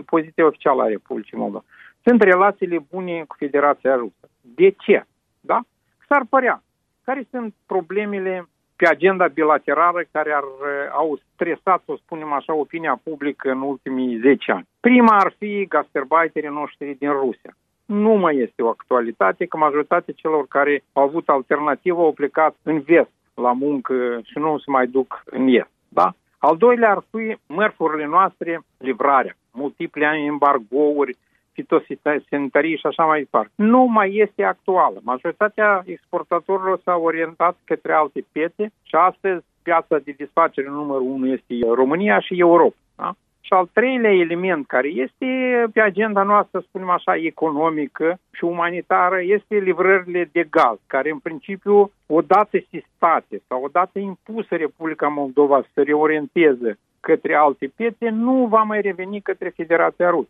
poziția 0.07 0.47
oficială 0.47 0.83
a 0.83 0.87
Republicii 0.87 1.39
Moldova. 1.39 1.65
Sunt 2.03 2.23
relațiile 2.23 2.87
bune 2.91 3.25
cu 3.29 3.35
Federația 3.39 3.95
Rusă. 3.95 4.29
De 4.41 4.71
ce? 4.71 5.05
Da? 5.41 5.61
S-ar 6.09 6.23
părea. 6.29 6.63
Care 7.05 7.27
sunt 7.31 7.55
problemele 7.67 8.49
pe 8.77 8.89
agenda 8.89 9.27
bilaterală 9.27 10.03
care 10.13 10.33
ar, 10.33 10.45
au 10.93 11.19
stresat, 11.33 11.83
să 11.87 11.93
spunem 11.97 12.33
așa, 12.33 12.55
opinia 12.55 13.01
publică 13.03 13.51
în 13.51 13.61
ultimii 13.61 14.19
10 14.19 14.53
ani. 14.53 14.69
Prima 14.81 15.17
ar 15.17 15.35
fi 15.39 15.67
gastarbeiterii 15.69 16.49
noștri 16.49 16.97
din 16.99 17.11
Rusia. 17.11 17.57
Nu 17.85 18.13
mai 18.13 18.37
este 18.37 18.63
o 18.63 18.69
actualitate, 18.69 19.47
că 19.47 19.57
majoritatea 19.57 20.15
celor 20.17 20.47
care 20.49 20.83
au 20.93 21.03
avut 21.03 21.29
alternativă 21.29 22.01
au 22.01 22.13
plecat 22.13 22.55
în 22.63 22.81
vest 22.81 23.11
la 23.35 23.53
muncă 23.53 24.21
și 24.25 24.39
nu 24.39 24.59
se 24.59 24.71
mai 24.71 24.87
duc 24.87 25.23
în 25.25 25.47
est. 25.47 25.71
Da? 25.89 26.15
Al 26.39 26.57
doilea 26.57 26.91
ar 26.91 27.05
fi 27.11 27.37
mărfurile 27.47 28.07
noastre, 28.07 28.61
livrarea, 28.79 29.37
multiple 29.51 30.07
embargouri, 30.27 31.17
fitosanitarie 31.55 32.77
și 32.77 32.87
așa 32.87 33.05
mai 33.05 33.19
departe. 33.19 33.53
Nu 33.55 33.83
mai 33.85 34.17
este 34.17 34.43
actuală. 34.45 35.01
Majoritatea 35.03 35.83
exportatorilor 35.87 36.81
s-au 36.85 37.03
orientat 37.03 37.57
către 37.65 37.93
alte 37.93 38.25
piețe 38.33 38.73
și 38.83 38.95
astăzi 38.95 39.45
piața 39.63 39.99
de 39.99 40.15
desfacere 40.17 40.69
numărul 40.69 41.11
unu 41.11 41.27
este 41.27 41.55
România 41.75 42.21
și 42.21 42.39
Europa. 42.39 42.77
Da? 42.97 43.15
Și 43.41 43.53
al 43.53 43.69
treilea 43.73 44.13
element 44.13 44.67
care 44.67 44.89
este 44.89 45.27
pe 45.73 45.81
agenda 45.81 46.23
noastră, 46.23 46.59
să 46.59 46.65
spunem 46.69 46.91
așa, 46.91 47.17
economică 47.17 48.19
și 48.31 48.45
umanitară, 48.45 49.19
este 49.23 49.57
livrările 49.57 50.29
de 50.33 50.47
gaz, 50.51 50.79
care 50.87 51.11
în 51.11 51.19
principiu, 51.19 51.91
odată 52.07 52.59
sistate 52.71 53.43
sau 53.49 53.63
odată 53.63 53.99
impusă 53.99 54.55
Republica 54.55 55.09
Moldova 55.09 55.61
să 55.61 55.69
se 55.75 55.83
reorienteze 55.83 56.79
către 57.01 57.35
alte 57.35 57.73
piețe, 57.77 58.09
nu 58.09 58.47
va 58.47 58.63
mai 58.63 58.81
reveni 58.81 59.21
către 59.21 59.49
Federația 59.49 60.11
Rusă. 60.11 60.29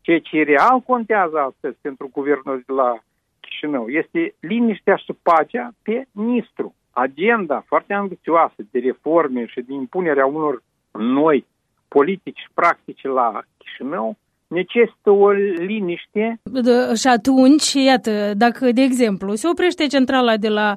Ceea 0.00 0.18
ce 0.18 0.42
real 0.42 0.80
contează 0.80 1.38
astăzi 1.38 1.76
pentru 1.80 2.10
guvernul 2.12 2.62
de 2.66 2.72
la 2.72 2.98
Chișinău 3.40 3.88
este 3.88 4.34
liniștea 4.40 4.96
și 4.96 5.12
pacea 5.22 5.70
pe 5.82 6.06
Nistru. 6.12 6.74
Agenda 6.90 7.64
foarte 7.66 7.92
ambițioasă 7.92 8.54
de 8.70 8.78
reforme 8.78 9.46
și 9.46 9.60
de 9.60 9.72
impunerea 9.72 10.26
unor 10.26 10.62
noi 10.92 11.46
politici 11.88 12.48
practice 12.54 13.08
la 13.08 13.42
Chișinău 13.58 14.16
necesită 14.46 15.10
o 15.10 15.30
liniște. 15.30 16.40
De, 16.42 16.94
și 16.94 17.06
atunci, 17.06 17.72
iată, 17.72 18.32
dacă, 18.36 18.72
de 18.72 18.82
exemplu, 18.82 19.34
se 19.34 19.48
oprește 19.48 19.86
centrala 19.86 20.36
de 20.36 20.48
la 20.48 20.74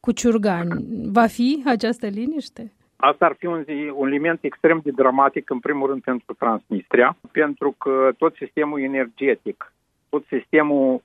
Cuciurgani, 0.00 0.84
va 1.12 1.26
fi 1.26 1.62
această 1.66 2.06
liniște? 2.06 2.72
Asta 3.00 3.24
ar 3.24 3.34
fi 3.38 3.46
un, 3.46 3.64
un 3.94 4.08
element 4.08 4.44
extrem 4.44 4.80
de 4.84 4.90
dramatic, 4.90 5.50
în 5.50 5.58
primul 5.58 5.88
rând, 5.88 6.02
pentru 6.02 6.34
Transnistria, 6.38 7.16
pentru 7.32 7.74
că 7.78 8.10
tot 8.18 8.34
sistemul 8.34 8.80
energetic, 8.80 9.72
tot 10.08 10.24
sistemul 10.26 11.02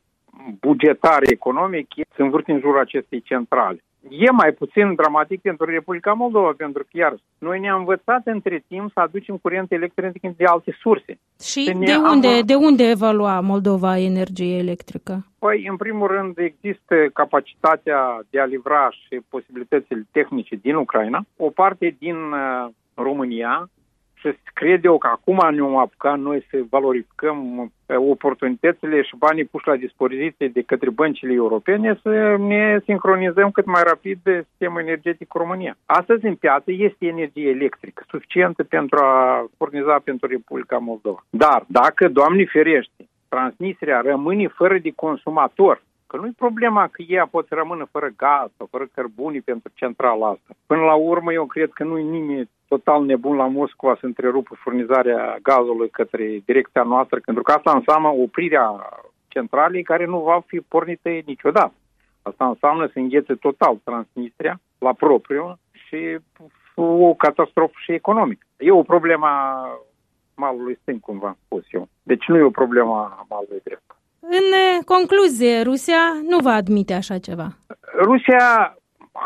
bugetar 0.59 1.19
economic 1.31 1.87
se 2.15 2.21
învârte 2.21 2.51
în 2.51 2.59
jurul 2.59 2.79
acestei 2.79 3.21
centrale. 3.21 3.83
E 4.09 4.31
mai 4.31 4.51
puțin 4.51 4.95
dramatic 4.95 5.41
pentru 5.41 5.65
Republica 5.65 6.13
Moldova, 6.13 6.53
pentru 6.57 6.83
că, 6.83 6.89
iar 6.91 7.15
noi 7.37 7.59
ne-am 7.59 7.79
învățat 7.79 8.21
între 8.25 8.63
timp 8.67 8.91
să 8.93 8.99
aducem 8.99 9.37
curent 9.37 9.71
electric 9.71 10.35
de 10.37 10.43
alte 10.45 10.77
surse. 10.79 11.19
Și 11.41 11.63
de 11.63 11.95
unde, 11.95 12.27
am... 12.27 12.45
de 12.45 12.55
unde 12.55 12.89
evalua 12.89 13.39
Moldova 13.39 13.97
energie 13.97 14.57
electrică? 14.57 15.25
Păi, 15.39 15.67
în 15.69 15.75
primul 15.75 16.07
rând, 16.07 16.37
există 16.37 16.95
capacitatea 17.13 18.19
de 18.29 18.39
a 18.39 18.45
livra 18.45 18.89
și 18.89 19.21
posibilitățile 19.29 20.07
tehnice 20.11 20.55
din 20.55 20.75
Ucraina, 20.75 21.25
o 21.37 21.49
parte 21.49 21.95
din 21.99 22.15
uh, 22.15 22.67
România, 22.93 23.69
și 24.15 24.37
cred 24.53 24.85
eu 24.85 24.97
că 24.97 25.07
acum 25.07 25.55
ne-am 25.55 25.77
apucat 25.77 26.19
noi 26.19 26.45
să 26.49 26.57
valorificăm 26.69 27.57
uh, 27.57 27.67
oportunitățile 27.97 29.01
și 29.01 29.15
banii 29.17 29.45
puși 29.45 29.67
la 29.67 29.75
dispoziție 29.75 30.47
de 30.47 30.61
către 30.61 30.89
băncile 30.89 31.33
europene 31.33 31.99
să 32.01 32.35
ne 32.39 32.79
sincronizăm 32.83 33.51
cât 33.51 33.65
mai 33.65 33.83
rapid 33.83 34.19
de 34.23 34.45
sistemul 34.49 34.81
energetic 34.81 35.27
cu 35.27 35.37
România. 35.37 35.77
Astăzi 35.85 36.25
în 36.25 36.35
piață 36.35 36.71
este 36.71 37.05
energie 37.05 37.49
electrică 37.49 38.03
suficientă 38.09 38.63
pentru 38.63 38.97
a 39.03 39.45
furniza 39.57 39.99
pentru 40.03 40.27
Republica 40.27 40.77
Moldova. 40.77 41.25
Dar 41.29 41.65
dacă, 41.67 42.07
Doamne 42.07 42.45
ferește, 42.45 43.07
Transnistria 43.29 44.01
rămâne 44.01 44.47
fără 44.47 44.77
de 44.77 44.91
consumator, 44.95 45.81
Că 46.15 46.21
nu-i 46.21 46.33
problema 46.37 46.87
că 46.87 47.03
ea 47.07 47.25
pot 47.25 47.47
să 47.47 47.55
rămână 47.55 47.87
fără 47.91 48.09
gaz 48.17 48.49
sau 48.57 48.67
fără 48.71 48.87
cărbunii 48.93 49.41
pentru 49.41 49.71
centrala 49.73 50.27
asta. 50.27 50.55
Până 50.65 50.81
la 50.81 50.93
urmă, 50.93 51.33
eu 51.33 51.45
cred 51.45 51.71
că 51.73 51.83
nu-i 51.83 52.03
nimeni 52.03 52.49
total 52.67 53.05
nebun 53.05 53.35
la 53.35 53.47
Moscova 53.47 53.97
să 53.99 54.05
întrerupă 54.05 54.55
furnizarea 54.55 55.37
gazului 55.41 55.89
către 55.89 56.41
direcția 56.45 56.83
noastră, 56.83 57.19
pentru 57.25 57.43
că 57.43 57.51
asta 57.51 57.71
înseamnă 57.71 58.07
oprirea 58.07 58.89
centralei 59.27 59.83
care 59.83 60.05
nu 60.05 60.19
va 60.19 60.41
fi 60.45 60.59
pornită 60.59 61.09
niciodată. 61.09 61.73
Asta 62.21 62.47
înseamnă 62.47 62.85
să 62.85 62.99
înghețe 62.99 63.33
total 63.33 63.79
Transnistria 63.83 64.59
la 64.77 64.93
propriu 64.93 65.57
și 65.71 66.17
o 66.75 67.13
catastrofă 67.13 67.73
și 67.77 67.91
economică. 67.91 68.45
E 68.57 68.71
o 68.71 68.83
problemă 68.83 69.27
malului 70.35 70.77
stâng, 70.81 70.99
cum 70.99 71.19
v-am 71.19 71.37
spus 71.45 71.63
eu. 71.69 71.87
Deci 72.03 72.27
nu 72.27 72.37
e 72.37 72.41
o 72.41 72.59
problemă 72.61 72.95
a 72.95 73.25
malului 73.29 73.61
drept. 73.63 73.95
În 74.29 74.81
concluzie, 74.85 75.61
Rusia 75.61 76.01
nu 76.27 76.37
va 76.37 76.51
admite 76.51 76.93
așa 76.93 77.17
ceva. 77.17 77.47
Rusia 78.01 78.77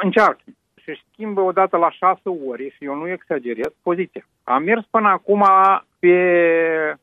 încearcă 0.03 0.41
și 0.75 1.01
schimbă 1.11 1.41
odată 1.41 1.77
la 1.77 1.91
șase 1.91 2.29
ori, 2.47 2.73
și 2.75 2.85
eu 2.85 2.95
nu 2.95 3.07
exagerez, 3.09 3.71
poziția. 3.81 4.25
A 4.43 4.57
mers 4.57 4.85
până 4.89 5.07
acum 5.07 5.45
pe 5.99 6.15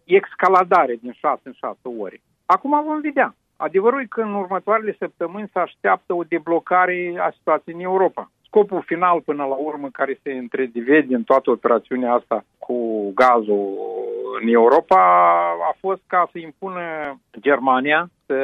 escaladare 0.05 0.99
din 1.03 1.13
șase 1.13 1.41
în 1.43 1.53
șase 1.53 1.89
ori. 1.99 2.23
Acum 2.47 2.85
vom 2.85 3.01
vedea. 3.01 3.35
Adevărul 3.57 4.01
e 4.01 4.07
că 4.09 4.21
în 4.21 4.35
următoarele 4.35 4.97
săptămâni 4.99 5.51
se 5.53 5.59
așteaptă 5.59 6.15
o 6.15 6.23
deblocare 6.23 7.15
a 7.19 7.31
situației 7.37 7.75
în 7.75 7.81
Europa. 7.81 8.31
Scopul 8.57 8.83
final 8.87 9.21
până 9.21 9.45
la 9.45 9.55
urmă 9.55 9.89
care 9.93 10.19
se 10.23 10.33
întredivede 10.33 11.15
în 11.15 11.23
toată 11.23 11.51
operațiunea 11.51 12.13
asta 12.13 12.45
cu 12.59 13.11
gazul 13.15 13.79
în 14.41 14.49
Europa 14.49 15.01
a 15.71 15.77
fost 15.81 16.03
ca 16.07 16.29
să 16.33 16.39
impună 16.39 16.81
Germania 17.41 18.11
să 18.27 18.39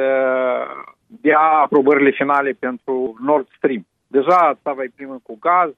dea 1.07 1.39
aprobările 1.39 2.09
finale 2.09 2.51
pentru 2.59 3.17
Nord 3.21 3.47
Stream. 3.57 3.85
Deja 4.07 4.57
stava 4.59 4.81
primă 4.95 5.19
cu 5.23 5.37
gaz, 5.39 5.69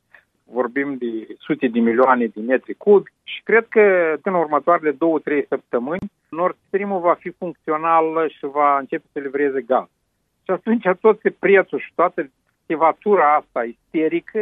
vorbim 0.43 0.95
de 0.97 1.35
sute 1.39 1.67
de 1.67 1.79
milioane 1.79 2.25
de 2.25 2.41
metri 2.41 2.73
cubi 2.73 3.11
și 3.23 3.41
cred 3.43 3.65
că 3.69 4.15
în 4.23 4.33
următoarele 4.33 4.91
două-trei 4.91 5.45
săptămâni 5.47 6.11
Nord 6.29 6.55
Stream 6.67 6.99
va 7.01 7.13
fi 7.19 7.29
funcțional 7.29 8.29
și 8.29 8.45
va 8.45 8.77
începe 8.77 9.05
să 9.11 9.19
livreze 9.19 9.61
gaz. 9.61 9.87
Și 10.43 10.51
atunci 10.51 10.85
tot 11.01 11.19
prețul 11.39 11.79
și 11.79 11.91
toată 11.95 12.29
activatura 12.65 13.35
asta 13.35 13.63
isterică 13.63 14.39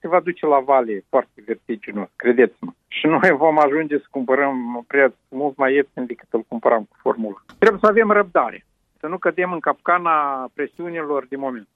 se 0.00 0.08
va 0.08 0.20
duce 0.20 0.46
la 0.46 0.60
vale 0.60 1.04
foarte 1.08 1.42
vertiginos, 1.46 2.08
credeți-mă. 2.16 2.72
și 2.88 3.06
noi 3.06 3.30
vom 3.36 3.58
ajunge 3.58 3.98
să 3.98 4.04
cumpărăm 4.10 4.84
preț 4.86 5.12
mult 5.28 5.56
mai 5.56 5.74
ieftin 5.74 6.06
decât 6.06 6.28
îl 6.30 6.44
cumpăram 6.48 6.82
cu 6.82 6.96
formula. 7.00 7.44
Trebuie 7.58 7.80
să 7.82 7.88
avem 7.88 8.10
răbdare, 8.10 8.64
să 9.00 9.06
nu 9.06 9.18
cădem 9.18 9.52
în 9.52 9.60
capcana 9.60 10.48
presiunilor 10.54 11.26
din 11.28 11.38
moment. 11.38 11.68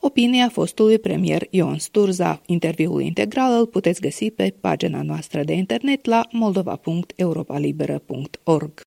Opinia 0.00 0.48
fostului 0.48 0.98
premier 0.98 1.42
Ion 1.50 1.78
Sturza. 1.78 2.40
Interviul 2.46 3.00
integral 3.00 3.58
îl 3.58 3.66
puteți 3.66 4.00
găsi 4.00 4.30
pe 4.30 4.54
pagina 4.60 5.02
noastră 5.02 5.42
de 5.42 5.52
internet 5.52 6.04
la 6.04 6.20
moldova.europalibera.org. 6.32 8.85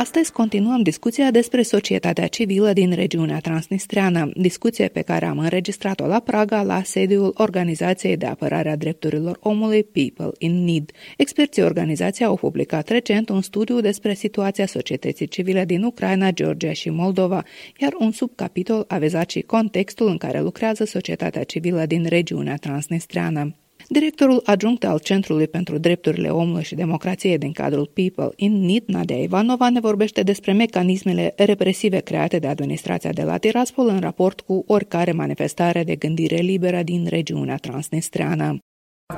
Astăzi 0.00 0.32
continuăm 0.32 0.82
discuția 0.82 1.30
despre 1.30 1.62
societatea 1.62 2.26
civilă 2.26 2.72
din 2.72 2.92
regiunea 2.92 3.38
transnistreană, 3.38 4.30
discuție 4.34 4.88
pe 4.88 5.00
care 5.00 5.26
am 5.26 5.38
înregistrat-o 5.38 6.06
la 6.06 6.20
Praga, 6.20 6.62
la 6.62 6.82
sediul 6.82 7.32
Organizației 7.36 8.16
de 8.16 8.26
Apărare 8.26 8.70
a 8.70 8.76
Drepturilor 8.76 9.38
Omului 9.40 9.84
People 9.84 10.30
in 10.38 10.64
Need. 10.64 10.90
Experții 11.16 11.62
organizației 11.62 12.26
au 12.26 12.36
publicat 12.36 12.88
recent 12.88 13.28
un 13.28 13.42
studiu 13.42 13.80
despre 13.80 14.14
situația 14.14 14.66
societății 14.66 15.26
civile 15.26 15.64
din 15.64 15.82
Ucraina, 15.82 16.30
Georgia 16.30 16.72
și 16.72 16.90
Moldova, 16.90 17.44
iar 17.78 17.92
un 17.98 18.10
subcapitol 18.10 18.84
a 18.88 18.98
vizat 18.98 19.30
și 19.30 19.40
contextul 19.40 20.08
în 20.08 20.16
care 20.16 20.40
lucrează 20.40 20.84
societatea 20.84 21.44
civilă 21.44 21.86
din 21.86 22.04
regiunea 22.08 22.56
transnistreană. 22.56 23.54
Directorul 23.92 24.42
adjunct 24.44 24.84
al 24.84 24.98
Centrului 24.98 25.48
pentru 25.48 25.78
Drepturile 25.78 26.28
Omului 26.28 26.62
și 26.62 26.74
Democrație 26.74 27.36
din 27.36 27.52
cadrul 27.52 27.90
People 27.94 28.28
in 28.36 28.64
Need, 28.64 28.82
Nadia 28.86 29.16
Ivanova, 29.16 29.70
ne 29.70 29.80
vorbește 29.80 30.22
despre 30.22 30.52
mecanismele 30.52 31.32
represive 31.36 31.98
create 31.98 32.38
de 32.38 32.46
administrația 32.46 33.12
de 33.12 33.22
la 33.22 33.36
Tiraspol 33.36 33.88
în 33.88 34.00
raport 34.00 34.40
cu 34.40 34.64
oricare 34.66 35.12
manifestare 35.12 35.84
de 35.84 35.96
gândire 35.96 36.36
liberă 36.36 36.82
din 36.82 37.06
regiunea 37.08 37.56
transnistreană. 37.56 38.58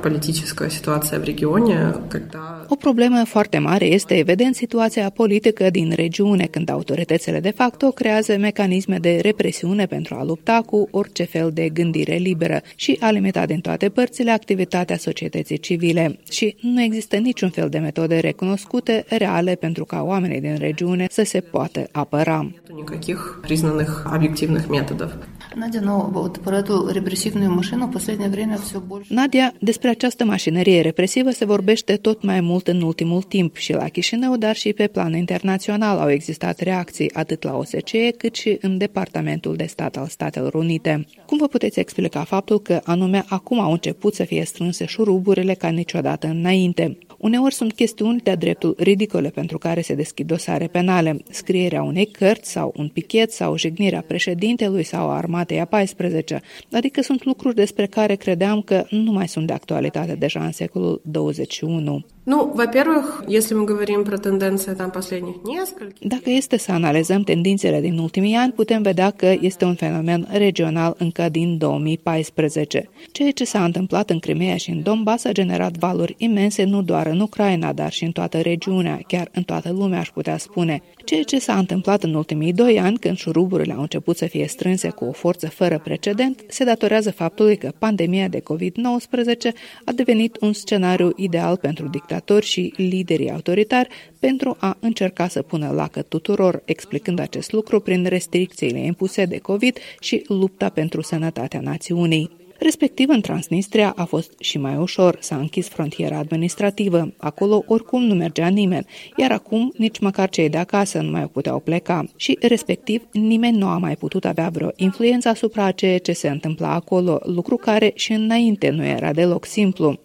Политическая 0.03 0.69
ситуация 0.69 1.17
в 1.19 1.23
регионе, 1.23 1.93
когда... 2.09 2.65
O 2.69 2.75
problemă 2.75 3.23
foarte 3.25 3.57
mare 3.57 3.85
este 3.85 4.17
evident 4.17 4.55
situația 4.55 5.09
politică 5.09 5.69
din 5.69 5.91
regiune, 5.95 6.45
când 6.45 6.69
autoritățile 6.69 7.39
de 7.39 7.51
facto 7.51 7.91
creează 7.91 8.37
mecanisme 8.37 8.97
de 8.97 9.19
represiune 9.21 9.85
pentru 9.85 10.15
a 10.15 10.23
lupta 10.23 10.61
cu 10.65 10.87
orice 10.91 11.23
fel 11.23 11.51
de 11.53 11.69
gândire 11.69 12.15
liberă 12.15 12.61
și 12.75 12.97
a 12.99 13.09
limita 13.09 13.45
din 13.45 13.59
toate 13.59 13.89
părțile 13.89 14.31
activitatea 14.31 14.97
societății 14.97 15.57
civile. 15.57 16.19
Și 16.31 16.55
nu 16.61 16.81
există 16.81 17.15
niciun 17.15 17.49
fel 17.49 17.69
de 17.69 17.77
metode 17.77 18.19
recunoscute, 18.19 19.05
reale, 19.09 19.55
pentru 19.55 19.85
ca 19.85 20.01
oamenii 20.01 20.41
din 20.41 20.55
regiune 20.57 21.07
să 21.09 21.23
se 21.23 21.39
poată 21.39 21.87
apăra. 21.91 22.51
Никаких 22.83 23.39
признанных 23.41 23.91
объективных 24.15 24.67
методов. 24.69 25.11
Надя, 25.55 25.81
но 25.81 26.09
вот 26.11 26.39
про 26.39 26.59
эту 26.59 26.89
репрессивную 26.89 27.51
машину 27.51 27.87
в 27.87 27.91
последнее 27.91 28.29
время 28.29 28.57
все 28.57 28.79
больше... 28.79 29.13
Nadia, 29.13 29.53
despre 29.59 29.89
această 29.89 30.25
mașinărie 30.25 30.81
represivă 30.81 31.29
se 31.29 31.45
vorbește 31.45 31.95
tot 31.95 32.23
mai 32.23 32.41
mult 32.41 32.67
în 32.67 32.81
ultimul 32.81 33.21
timp 33.21 33.55
și 33.55 33.73
la 33.73 33.87
Chișinău, 33.87 34.37
dar 34.37 34.55
și 34.55 34.73
pe 34.73 34.87
plan 34.87 35.13
internațional 35.15 35.97
au 35.97 36.09
existat 36.09 36.59
reacții 36.59 37.13
atât 37.13 37.43
la 37.43 37.57
OSCE 37.57 38.11
cât 38.17 38.35
și 38.35 38.57
în 38.61 38.77
Departamentul 38.77 39.55
de 39.55 39.65
Stat 39.65 39.97
al 39.97 40.07
Statelor 40.07 40.53
Unite. 40.53 41.05
Cum 41.25 41.37
vă 41.37 41.47
puteți 41.47 41.79
explica 41.79 42.23
faptul 42.23 42.59
că 42.59 42.81
anume 42.83 43.25
acum 43.27 43.59
au 43.59 43.71
început 43.71 44.13
să 44.13 44.23
fie 44.23 44.43
strânse 44.43 44.85
șuruburile 44.85 45.53
ca 45.53 45.67
niciodată 45.67 46.27
înainte? 46.27 46.97
Uneori 47.22 47.54
sunt 47.54 47.72
chestiuni 47.72 48.20
de 48.20 48.34
dreptul 48.34 48.74
ridicole 48.78 49.28
pentru 49.28 49.58
care 49.58 49.80
se 49.80 49.94
deschid 49.94 50.26
dosare 50.26 50.66
penale, 50.66 51.16
scrierea 51.30 51.82
unei 51.82 52.06
cărți 52.06 52.50
sau 52.50 52.72
un 52.76 52.88
pichet 52.88 53.32
sau 53.32 53.56
jignirea 53.56 54.04
președintelui 54.06 54.82
sau 54.82 55.08
a 55.08 55.16
armatei 55.16 55.60
a 55.60 55.64
14, 55.64 56.40
adică 56.72 57.02
sunt 57.02 57.24
lucruri 57.24 57.54
despre 57.54 57.86
care 57.86 58.14
credeam 58.14 58.60
că 58.60 58.84
nu 58.90 59.12
mai 59.12 59.28
sunt 59.28 59.46
de 59.46 59.52
actualitate 59.52 60.14
deja 60.14 60.44
în 60.44 60.52
secolul 60.52 61.00
21. 61.04 62.04
Ну, 62.27 62.51
во-первых, 62.53 63.23
если 63.25 63.53
мы 63.53 63.63
говорим 63.63 64.03
про 64.03 64.17
тенденции 64.17 64.73
там 64.73 64.91
последних 64.91 65.35
нескольких... 65.45 66.07
Dacă 66.07 66.29
este 66.29 66.57
să 66.57 66.71
analizăm 66.71 67.21
tendințele 67.21 67.81
din 67.81 67.97
ultimii 67.97 68.35
ani, 68.35 68.51
putem 68.51 68.81
vedea 68.81 69.09
că 69.09 69.35
este 69.41 69.65
un 69.65 69.75
fenomen 69.75 70.27
regional 70.31 70.95
încă 70.97 71.29
din 71.29 71.57
2014. 71.57 72.89
Ceea 73.11 73.31
ce 73.31 73.43
s-a 73.43 73.63
întâmplat 73.63 74.09
în 74.09 74.19
Crimea 74.19 74.57
și 74.57 74.69
în 74.69 74.83
Donbass 74.83 75.25
a 75.25 75.31
generat 75.31 75.77
valuri 75.77 76.15
imense 76.17 76.63
nu 76.63 76.81
doar 76.81 77.07
în 77.07 77.19
Ucraina, 77.19 77.73
dar 77.73 77.91
și 77.91 78.03
în 78.03 78.11
toată 78.11 78.37
regiunea, 78.37 78.99
chiar 79.07 79.29
în 79.33 79.43
toată 79.43 79.71
lumea 79.71 79.99
aș 79.99 80.09
putea 80.09 80.37
spune. 80.37 80.81
Ceea 81.05 81.23
ce 81.23 81.39
s-a 81.39 81.57
întâmplat 81.57 82.03
în 82.03 82.13
ultimii 82.13 82.53
doi 82.53 82.79
ani, 82.79 82.97
când 82.97 83.17
șuruburile 83.17 83.73
au 83.73 83.81
început 83.81 84.17
să 84.17 84.25
fie 84.25 84.47
strânse 84.47 84.89
cu 84.89 85.05
o 85.05 85.11
forță 85.11 85.49
fără 85.49 85.79
precedent, 85.83 86.43
se 86.47 86.63
datorează 86.63 87.11
faptului 87.11 87.57
că 87.57 87.71
pandemia 87.77 88.27
de 88.27 88.39
COVID-19 88.39 89.53
a 89.85 89.91
devenit 89.91 90.37
un 90.41 90.53
scenariu 90.53 91.11
ideal 91.15 91.57
pentru 91.57 91.87
dictatori 91.87 92.10
și 92.42 92.72
liderii 92.76 93.30
autoritari 93.30 93.88
pentru 94.18 94.56
a 94.60 94.76
încerca 94.80 95.28
să 95.28 95.42
pună 95.42 95.70
lacăt 95.70 96.08
tuturor, 96.08 96.62
explicând 96.64 97.18
acest 97.18 97.52
lucru 97.52 97.80
prin 97.80 98.04
restricțiile 98.04 98.78
impuse 98.78 99.24
de 99.24 99.38
COVID 99.38 99.78
și 100.00 100.24
lupta 100.28 100.68
pentru 100.68 101.02
sănătatea 101.02 101.60
națiunii. 101.60 102.40
Respectiv, 102.62 103.08
în 103.08 103.20
Transnistria 103.20 103.92
a 103.96 104.04
fost 104.04 104.32
și 104.40 104.58
mai 104.58 104.76
ușor, 104.76 105.16
s-a 105.20 105.36
închis 105.36 105.68
frontiera 105.68 106.18
administrativă, 106.18 107.14
acolo 107.16 107.64
oricum 107.66 108.02
nu 108.02 108.14
mergea 108.14 108.48
nimeni, 108.48 108.86
iar 109.16 109.32
acum 109.32 109.72
nici 109.76 109.98
măcar 109.98 110.28
cei 110.28 110.48
de 110.48 110.58
acasă 110.58 111.00
nu 111.00 111.10
mai 111.10 111.26
puteau 111.26 111.58
pleca 111.58 112.04
și, 112.16 112.38
respectiv, 112.40 113.02
nimeni 113.12 113.58
nu 113.58 113.66
a 113.66 113.78
mai 113.78 113.96
putut 113.96 114.24
avea 114.24 114.48
vreo 114.48 114.70
influență 114.76 115.28
asupra 115.28 115.70
ceea 115.70 115.98
ce 115.98 116.12
se 116.12 116.28
întâmpla 116.28 116.72
acolo, 116.74 117.20
lucru 117.24 117.56
care 117.56 117.92
și 117.94 118.12
înainte 118.12 118.70
nu 118.70 118.84
era 118.84 119.12
deloc 119.12 119.44
simplu. 119.44 120.00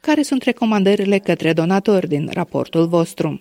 Care 0.00 0.22
sunt 0.22 0.42
recomandările 0.42 1.18
către 1.18 1.52
donatori 1.52 2.08
din 2.08 2.28
raportul 2.32 2.86
vostru? 2.86 3.40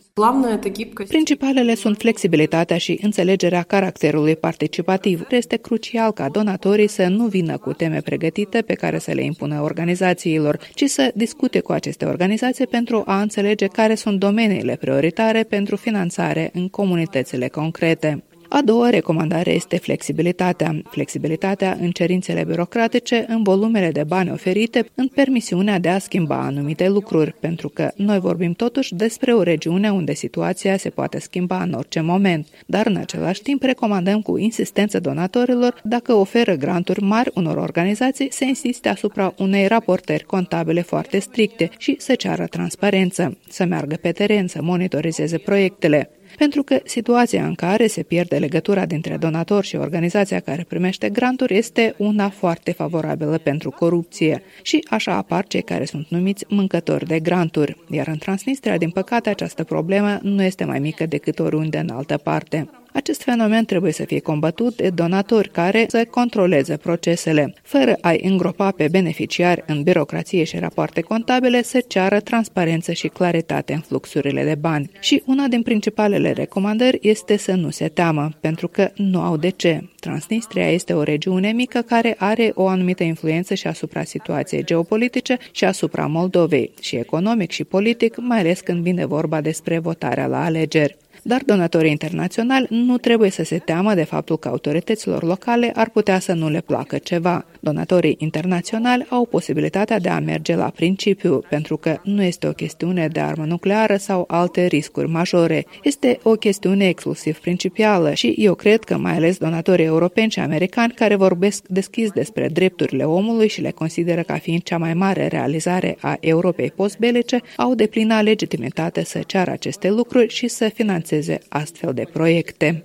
Principalele 1.07 1.75
sunt 1.75 1.97
flexibilitatea 1.97 2.77
și 2.77 2.99
înțelegerea 3.01 3.61
caracterului 3.61 4.35
participativ. 4.35 5.25
Este 5.29 5.55
crucial 5.55 6.11
ca 6.11 6.29
donatorii 6.29 6.87
să 6.87 7.07
nu 7.07 7.25
vină 7.25 7.57
cu 7.57 7.73
teme 7.73 8.01
pregătite 8.01 8.61
pe 8.61 8.73
care 8.73 8.99
să 8.99 9.11
le 9.11 9.23
impună 9.23 9.61
organizațiilor, 9.61 10.59
ci 10.73 10.83
să 10.83 11.11
discute 11.15 11.59
cu 11.59 11.71
aceste 11.71 12.05
organizații 12.05 12.67
pentru 12.67 13.03
a 13.05 13.21
înțelege 13.21 13.67
care 13.67 13.95
sunt 13.95 14.19
domeniile 14.19 14.75
prioritare 14.75 15.43
pentru 15.43 15.75
finanțare 15.75 16.49
în 16.53 16.67
comunitățile 16.69 17.47
concrete. 17.47 18.23
A 18.55 18.61
doua 18.61 18.89
recomandare 18.89 19.51
este 19.51 19.77
flexibilitatea. 19.77 20.81
Flexibilitatea 20.89 21.77
în 21.81 21.91
cerințele 21.91 22.43
birocratice, 22.43 23.25
în 23.27 23.43
volumele 23.43 23.91
de 23.91 24.03
bani 24.03 24.31
oferite, 24.31 24.85
în 24.95 25.07
permisiunea 25.07 25.79
de 25.79 25.89
a 25.89 25.99
schimba 25.99 26.39
anumite 26.39 26.89
lucruri, 26.89 27.35
pentru 27.39 27.69
că 27.69 27.91
noi 27.95 28.19
vorbim 28.19 28.53
totuși 28.53 28.95
despre 28.95 29.33
o 29.33 29.41
regiune 29.41 29.91
unde 29.91 30.13
situația 30.13 30.77
se 30.77 30.89
poate 30.89 31.19
schimba 31.19 31.61
în 31.61 31.73
orice 31.73 32.01
moment, 32.01 32.47
dar 32.65 32.85
în 32.87 32.95
același 32.95 33.41
timp 33.41 33.63
recomandăm 33.63 34.21
cu 34.21 34.37
insistență 34.37 34.99
donatorilor, 34.99 35.81
dacă 35.83 36.13
oferă 36.13 36.55
granturi 36.55 37.01
mari 37.01 37.31
unor 37.33 37.57
organizații, 37.57 38.31
să 38.31 38.43
insiste 38.43 38.89
asupra 38.89 39.33
unei 39.37 39.67
raportări 39.67 40.23
contabile 40.23 40.81
foarte 40.81 41.19
stricte 41.19 41.69
și 41.77 41.95
să 41.99 42.15
ceară 42.15 42.45
transparență, 42.45 43.37
să 43.49 43.65
meargă 43.65 43.95
pe 44.01 44.11
teren, 44.11 44.47
să 44.47 44.61
monitorizeze 44.61 45.37
proiectele 45.37 46.09
pentru 46.37 46.63
că 46.63 46.79
situația 46.83 47.45
în 47.45 47.53
care 47.53 47.87
se 47.87 48.03
pierde 48.03 48.37
legătura 48.37 48.85
dintre 48.85 49.17
donator 49.17 49.63
și 49.63 49.75
organizația 49.75 50.39
care 50.39 50.65
primește 50.67 51.09
granturi 51.09 51.57
este 51.57 51.95
una 51.97 52.29
foarte 52.29 52.71
favorabilă 52.71 53.37
pentru 53.37 53.69
corupție 53.69 54.43
și 54.61 54.85
așa 54.89 55.13
apar 55.15 55.47
cei 55.47 55.61
care 55.61 55.85
sunt 55.85 56.07
numiți 56.09 56.45
mâncători 56.49 57.07
de 57.07 57.19
granturi, 57.19 57.77
iar 57.89 58.07
în 58.07 58.17
Transnistria, 58.17 58.77
din 58.77 58.89
păcate, 58.89 59.29
această 59.29 59.63
problemă 59.63 60.19
nu 60.21 60.43
este 60.43 60.63
mai 60.65 60.79
mică 60.79 61.05
decât 61.05 61.39
oriunde 61.39 61.77
în 61.77 61.89
altă 61.89 62.17
parte. 62.17 62.69
Acest 62.95 63.21
fenomen 63.21 63.65
trebuie 63.65 63.91
să 63.91 64.03
fie 64.03 64.19
combătut 64.19 64.75
de 64.75 64.89
donatori 64.89 65.49
care 65.49 65.85
să 65.89 66.05
controleze 66.09 66.77
procesele, 66.77 67.53
fără 67.63 67.97
a-i 68.01 68.19
îngropa 68.23 68.71
pe 68.71 68.87
beneficiari 68.91 69.63
în 69.67 69.83
birocrație 69.83 70.43
și 70.43 70.57
rapoarte 70.57 71.01
contabile, 71.01 71.63
să 71.63 71.83
ceară 71.87 72.19
transparență 72.19 72.91
și 72.91 73.07
claritate 73.07 73.73
în 73.73 73.79
fluxurile 73.79 74.43
de 74.43 74.55
bani. 74.55 74.89
Și 74.99 75.23
una 75.25 75.47
din 75.47 75.61
principalele 75.61 76.31
recomandări 76.31 76.99
este 77.01 77.37
să 77.37 77.51
nu 77.51 77.69
se 77.69 77.87
teamă, 77.87 78.29
pentru 78.39 78.67
că 78.67 78.89
nu 78.95 79.21
au 79.21 79.37
de 79.37 79.49
ce. 79.49 79.89
Transnistria 79.99 80.71
este 80.71 80.93
o 80.93 81.03
regiune 81.03 81.51
mică 81.51 81.79
care 81.79 82.15
are 82.17 82.51
o 82.53 82.67
anumită 82.67 83.03
influență 83.03 83.53
și 83.53 83.67
asupra 83.67 84.03
situației 84.03 84.65
geopolitice 84.65 85.37
și 85.51 85.65
asupra 85.65 86.05
Moldovei, 86.05 86.71
și 86.81 86.95
economic 86.95 87.51
și 87.51 87.63
politic, 87.63 88.17
mai 88.17 88.39
ales 88.39 88.59
când 88.59 88.83
vine 88.83 89.05
vorba 89.05 89.41
despre 89.41 89.79
votarea 89.79 90.27
la 90.27 90.43
alegeri. 90.43 90.97
Dar 91.27 91.41
donatorii 91.45 91.91
internaționali 91.91 92.67
nu 92.69 92.97
trebuie 92.97 93.29
să 93.29 93.43
se 93.43 93.57
teamă 93.57 93.93
de 93.93 94.03
faptul 94.03 94.37
că 94.37 94.47
autorităților 94.47 95.23
locale 95.23 95.71
ar 95.75 95.89
putea 95.89 96.19
să 96.19 96.33
nu 96.33 96.49
le 96.49 96.61
placă 96.61 96.97
ceva. 96.97 97.45
Donatorii 97.59 98.15
internaționali 98.19 99.05
au 99.09 99.25
posibilitatea 99.25 99.99
de 99.99 100.09
a 100.09 100.19
merge 100.19 100.55
la 100.55 100.69
principiu, 100.75 101.41
pentru 101.49 101.77
că 101.77 101.97
nu 102.03 102.23
este 102.23 102.47
o 102.47 102.51
chestiune 102.51 103.07
de 103.07 103.19
armă 103.19 103.45
nucleară 103.45 103.95
sau 103.95 104.25
alte 104.27 104.65
riscuri 104.65 105.09
majore. 105.09 105.65
Este 105.83 106.19
o 106.23 106.31
chestiune 106.31 106.87
exclusiv 106.87 107.37
principială 107.37 108.13
și 108.13 108.35
eu 108.37 108.55
cred 108.55 108.83
că 108.83 108.97
mai 108.97 109.13
ales 109.13 109.37
donatorii 109.37 109.85
europeni 109.85 110.31
și 110.31 110.39
americani 110.39 110.93
care 110.93 111.15
vorbesc 111.15 111.67
deschis 111.67 112.11
despre 112.11 112.47
drepturile 112.47 113.03
omului 113.03 113.47
și 113.47 113.61
le 113.61 113.71
consideră 113.71 114.21
ca 114.21 114.37
fiind 114.37 114.63
cea 114.63 114.77
mai 114.77 114.93
mare 114.93 115.27
realizare 115.27 115.97
a 115.99 116.17
Europei 116.19 116.71
postbelice, 116.71 117.41
au 117.55 117.75
de 117.75 117.87
plină 117.87 118.21
legitimitate 118.21 119.03
să 119.03 119.19
ceară 119.27 119.51
aceste 119.51 119.89
lucruri 119.89 120.33
și 120.33 120.47
să 120.47 120.69
realizeze 121.15 121.39
astfel 121.49 121.93
de 121.93 122.07
proiecte. 122.11 122.83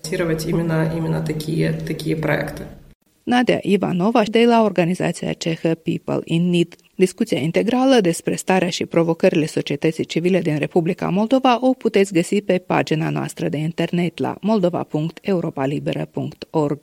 Nadia 3.22 3.58
Ivanova 3.62 4.22
de 4.30 4.44
la 4.44 4.62
organizația 4.62 5.32
cehă 5.32 5.74
People 5.74 6.20
in 6.24 6.50
Need. 6.50 6.74
Discuția 6.94 7.38
integrală 7.38 8.00
despre 8.00 8.34
starea 8.34 8.68
și 8.68 8.86
provocările 8.86 9.46
societății 9.46 10.04
civile 10.04 10.40
din 10.40 10.58
Republica 10.58 11.08
Moldova 11.08 11.58
o 11.60 11.72
puteți 11.72 12.12
găsi 12.12 12.40
pe 12.40 12.58
pagina 12.58 13.10
noastră 13.10 13.48
de 13.48 13.56
internet 13.56 14.18
la 14.18 14.36
moldova.europalibera.org. 14.40 16.80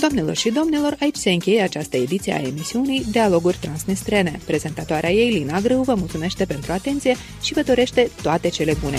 Doamnelor 0.00 0.34
și 0.34 0.50
domnilor, 0.50 0.96
aici 1.00 1.16
se 1.16 1.30
încheie 1.30 1.62
această 1.62 1.96
ediție 1.96 2.32
a 2.32 2.46
emisiunii 2.46 3.04
Dialoguri 3.10 3.58
Transnistrene. 3.60 4.38
Prezentatoarea 4.46 5.12
ei, 5.12 5.30
Lina 5.30 5.60
Grâu, 5.60 5.82
vă 5.82 5.94
mulțumește 5.94 6.44
pentru 6.44 6.72
atenție 6.72 7.14
și 7.42 7.52
vă 7.52 7.62
dorește 7.62 8.10
toate 8.22 8.48
cele 8.48 8.74
bune! 8.82 8.98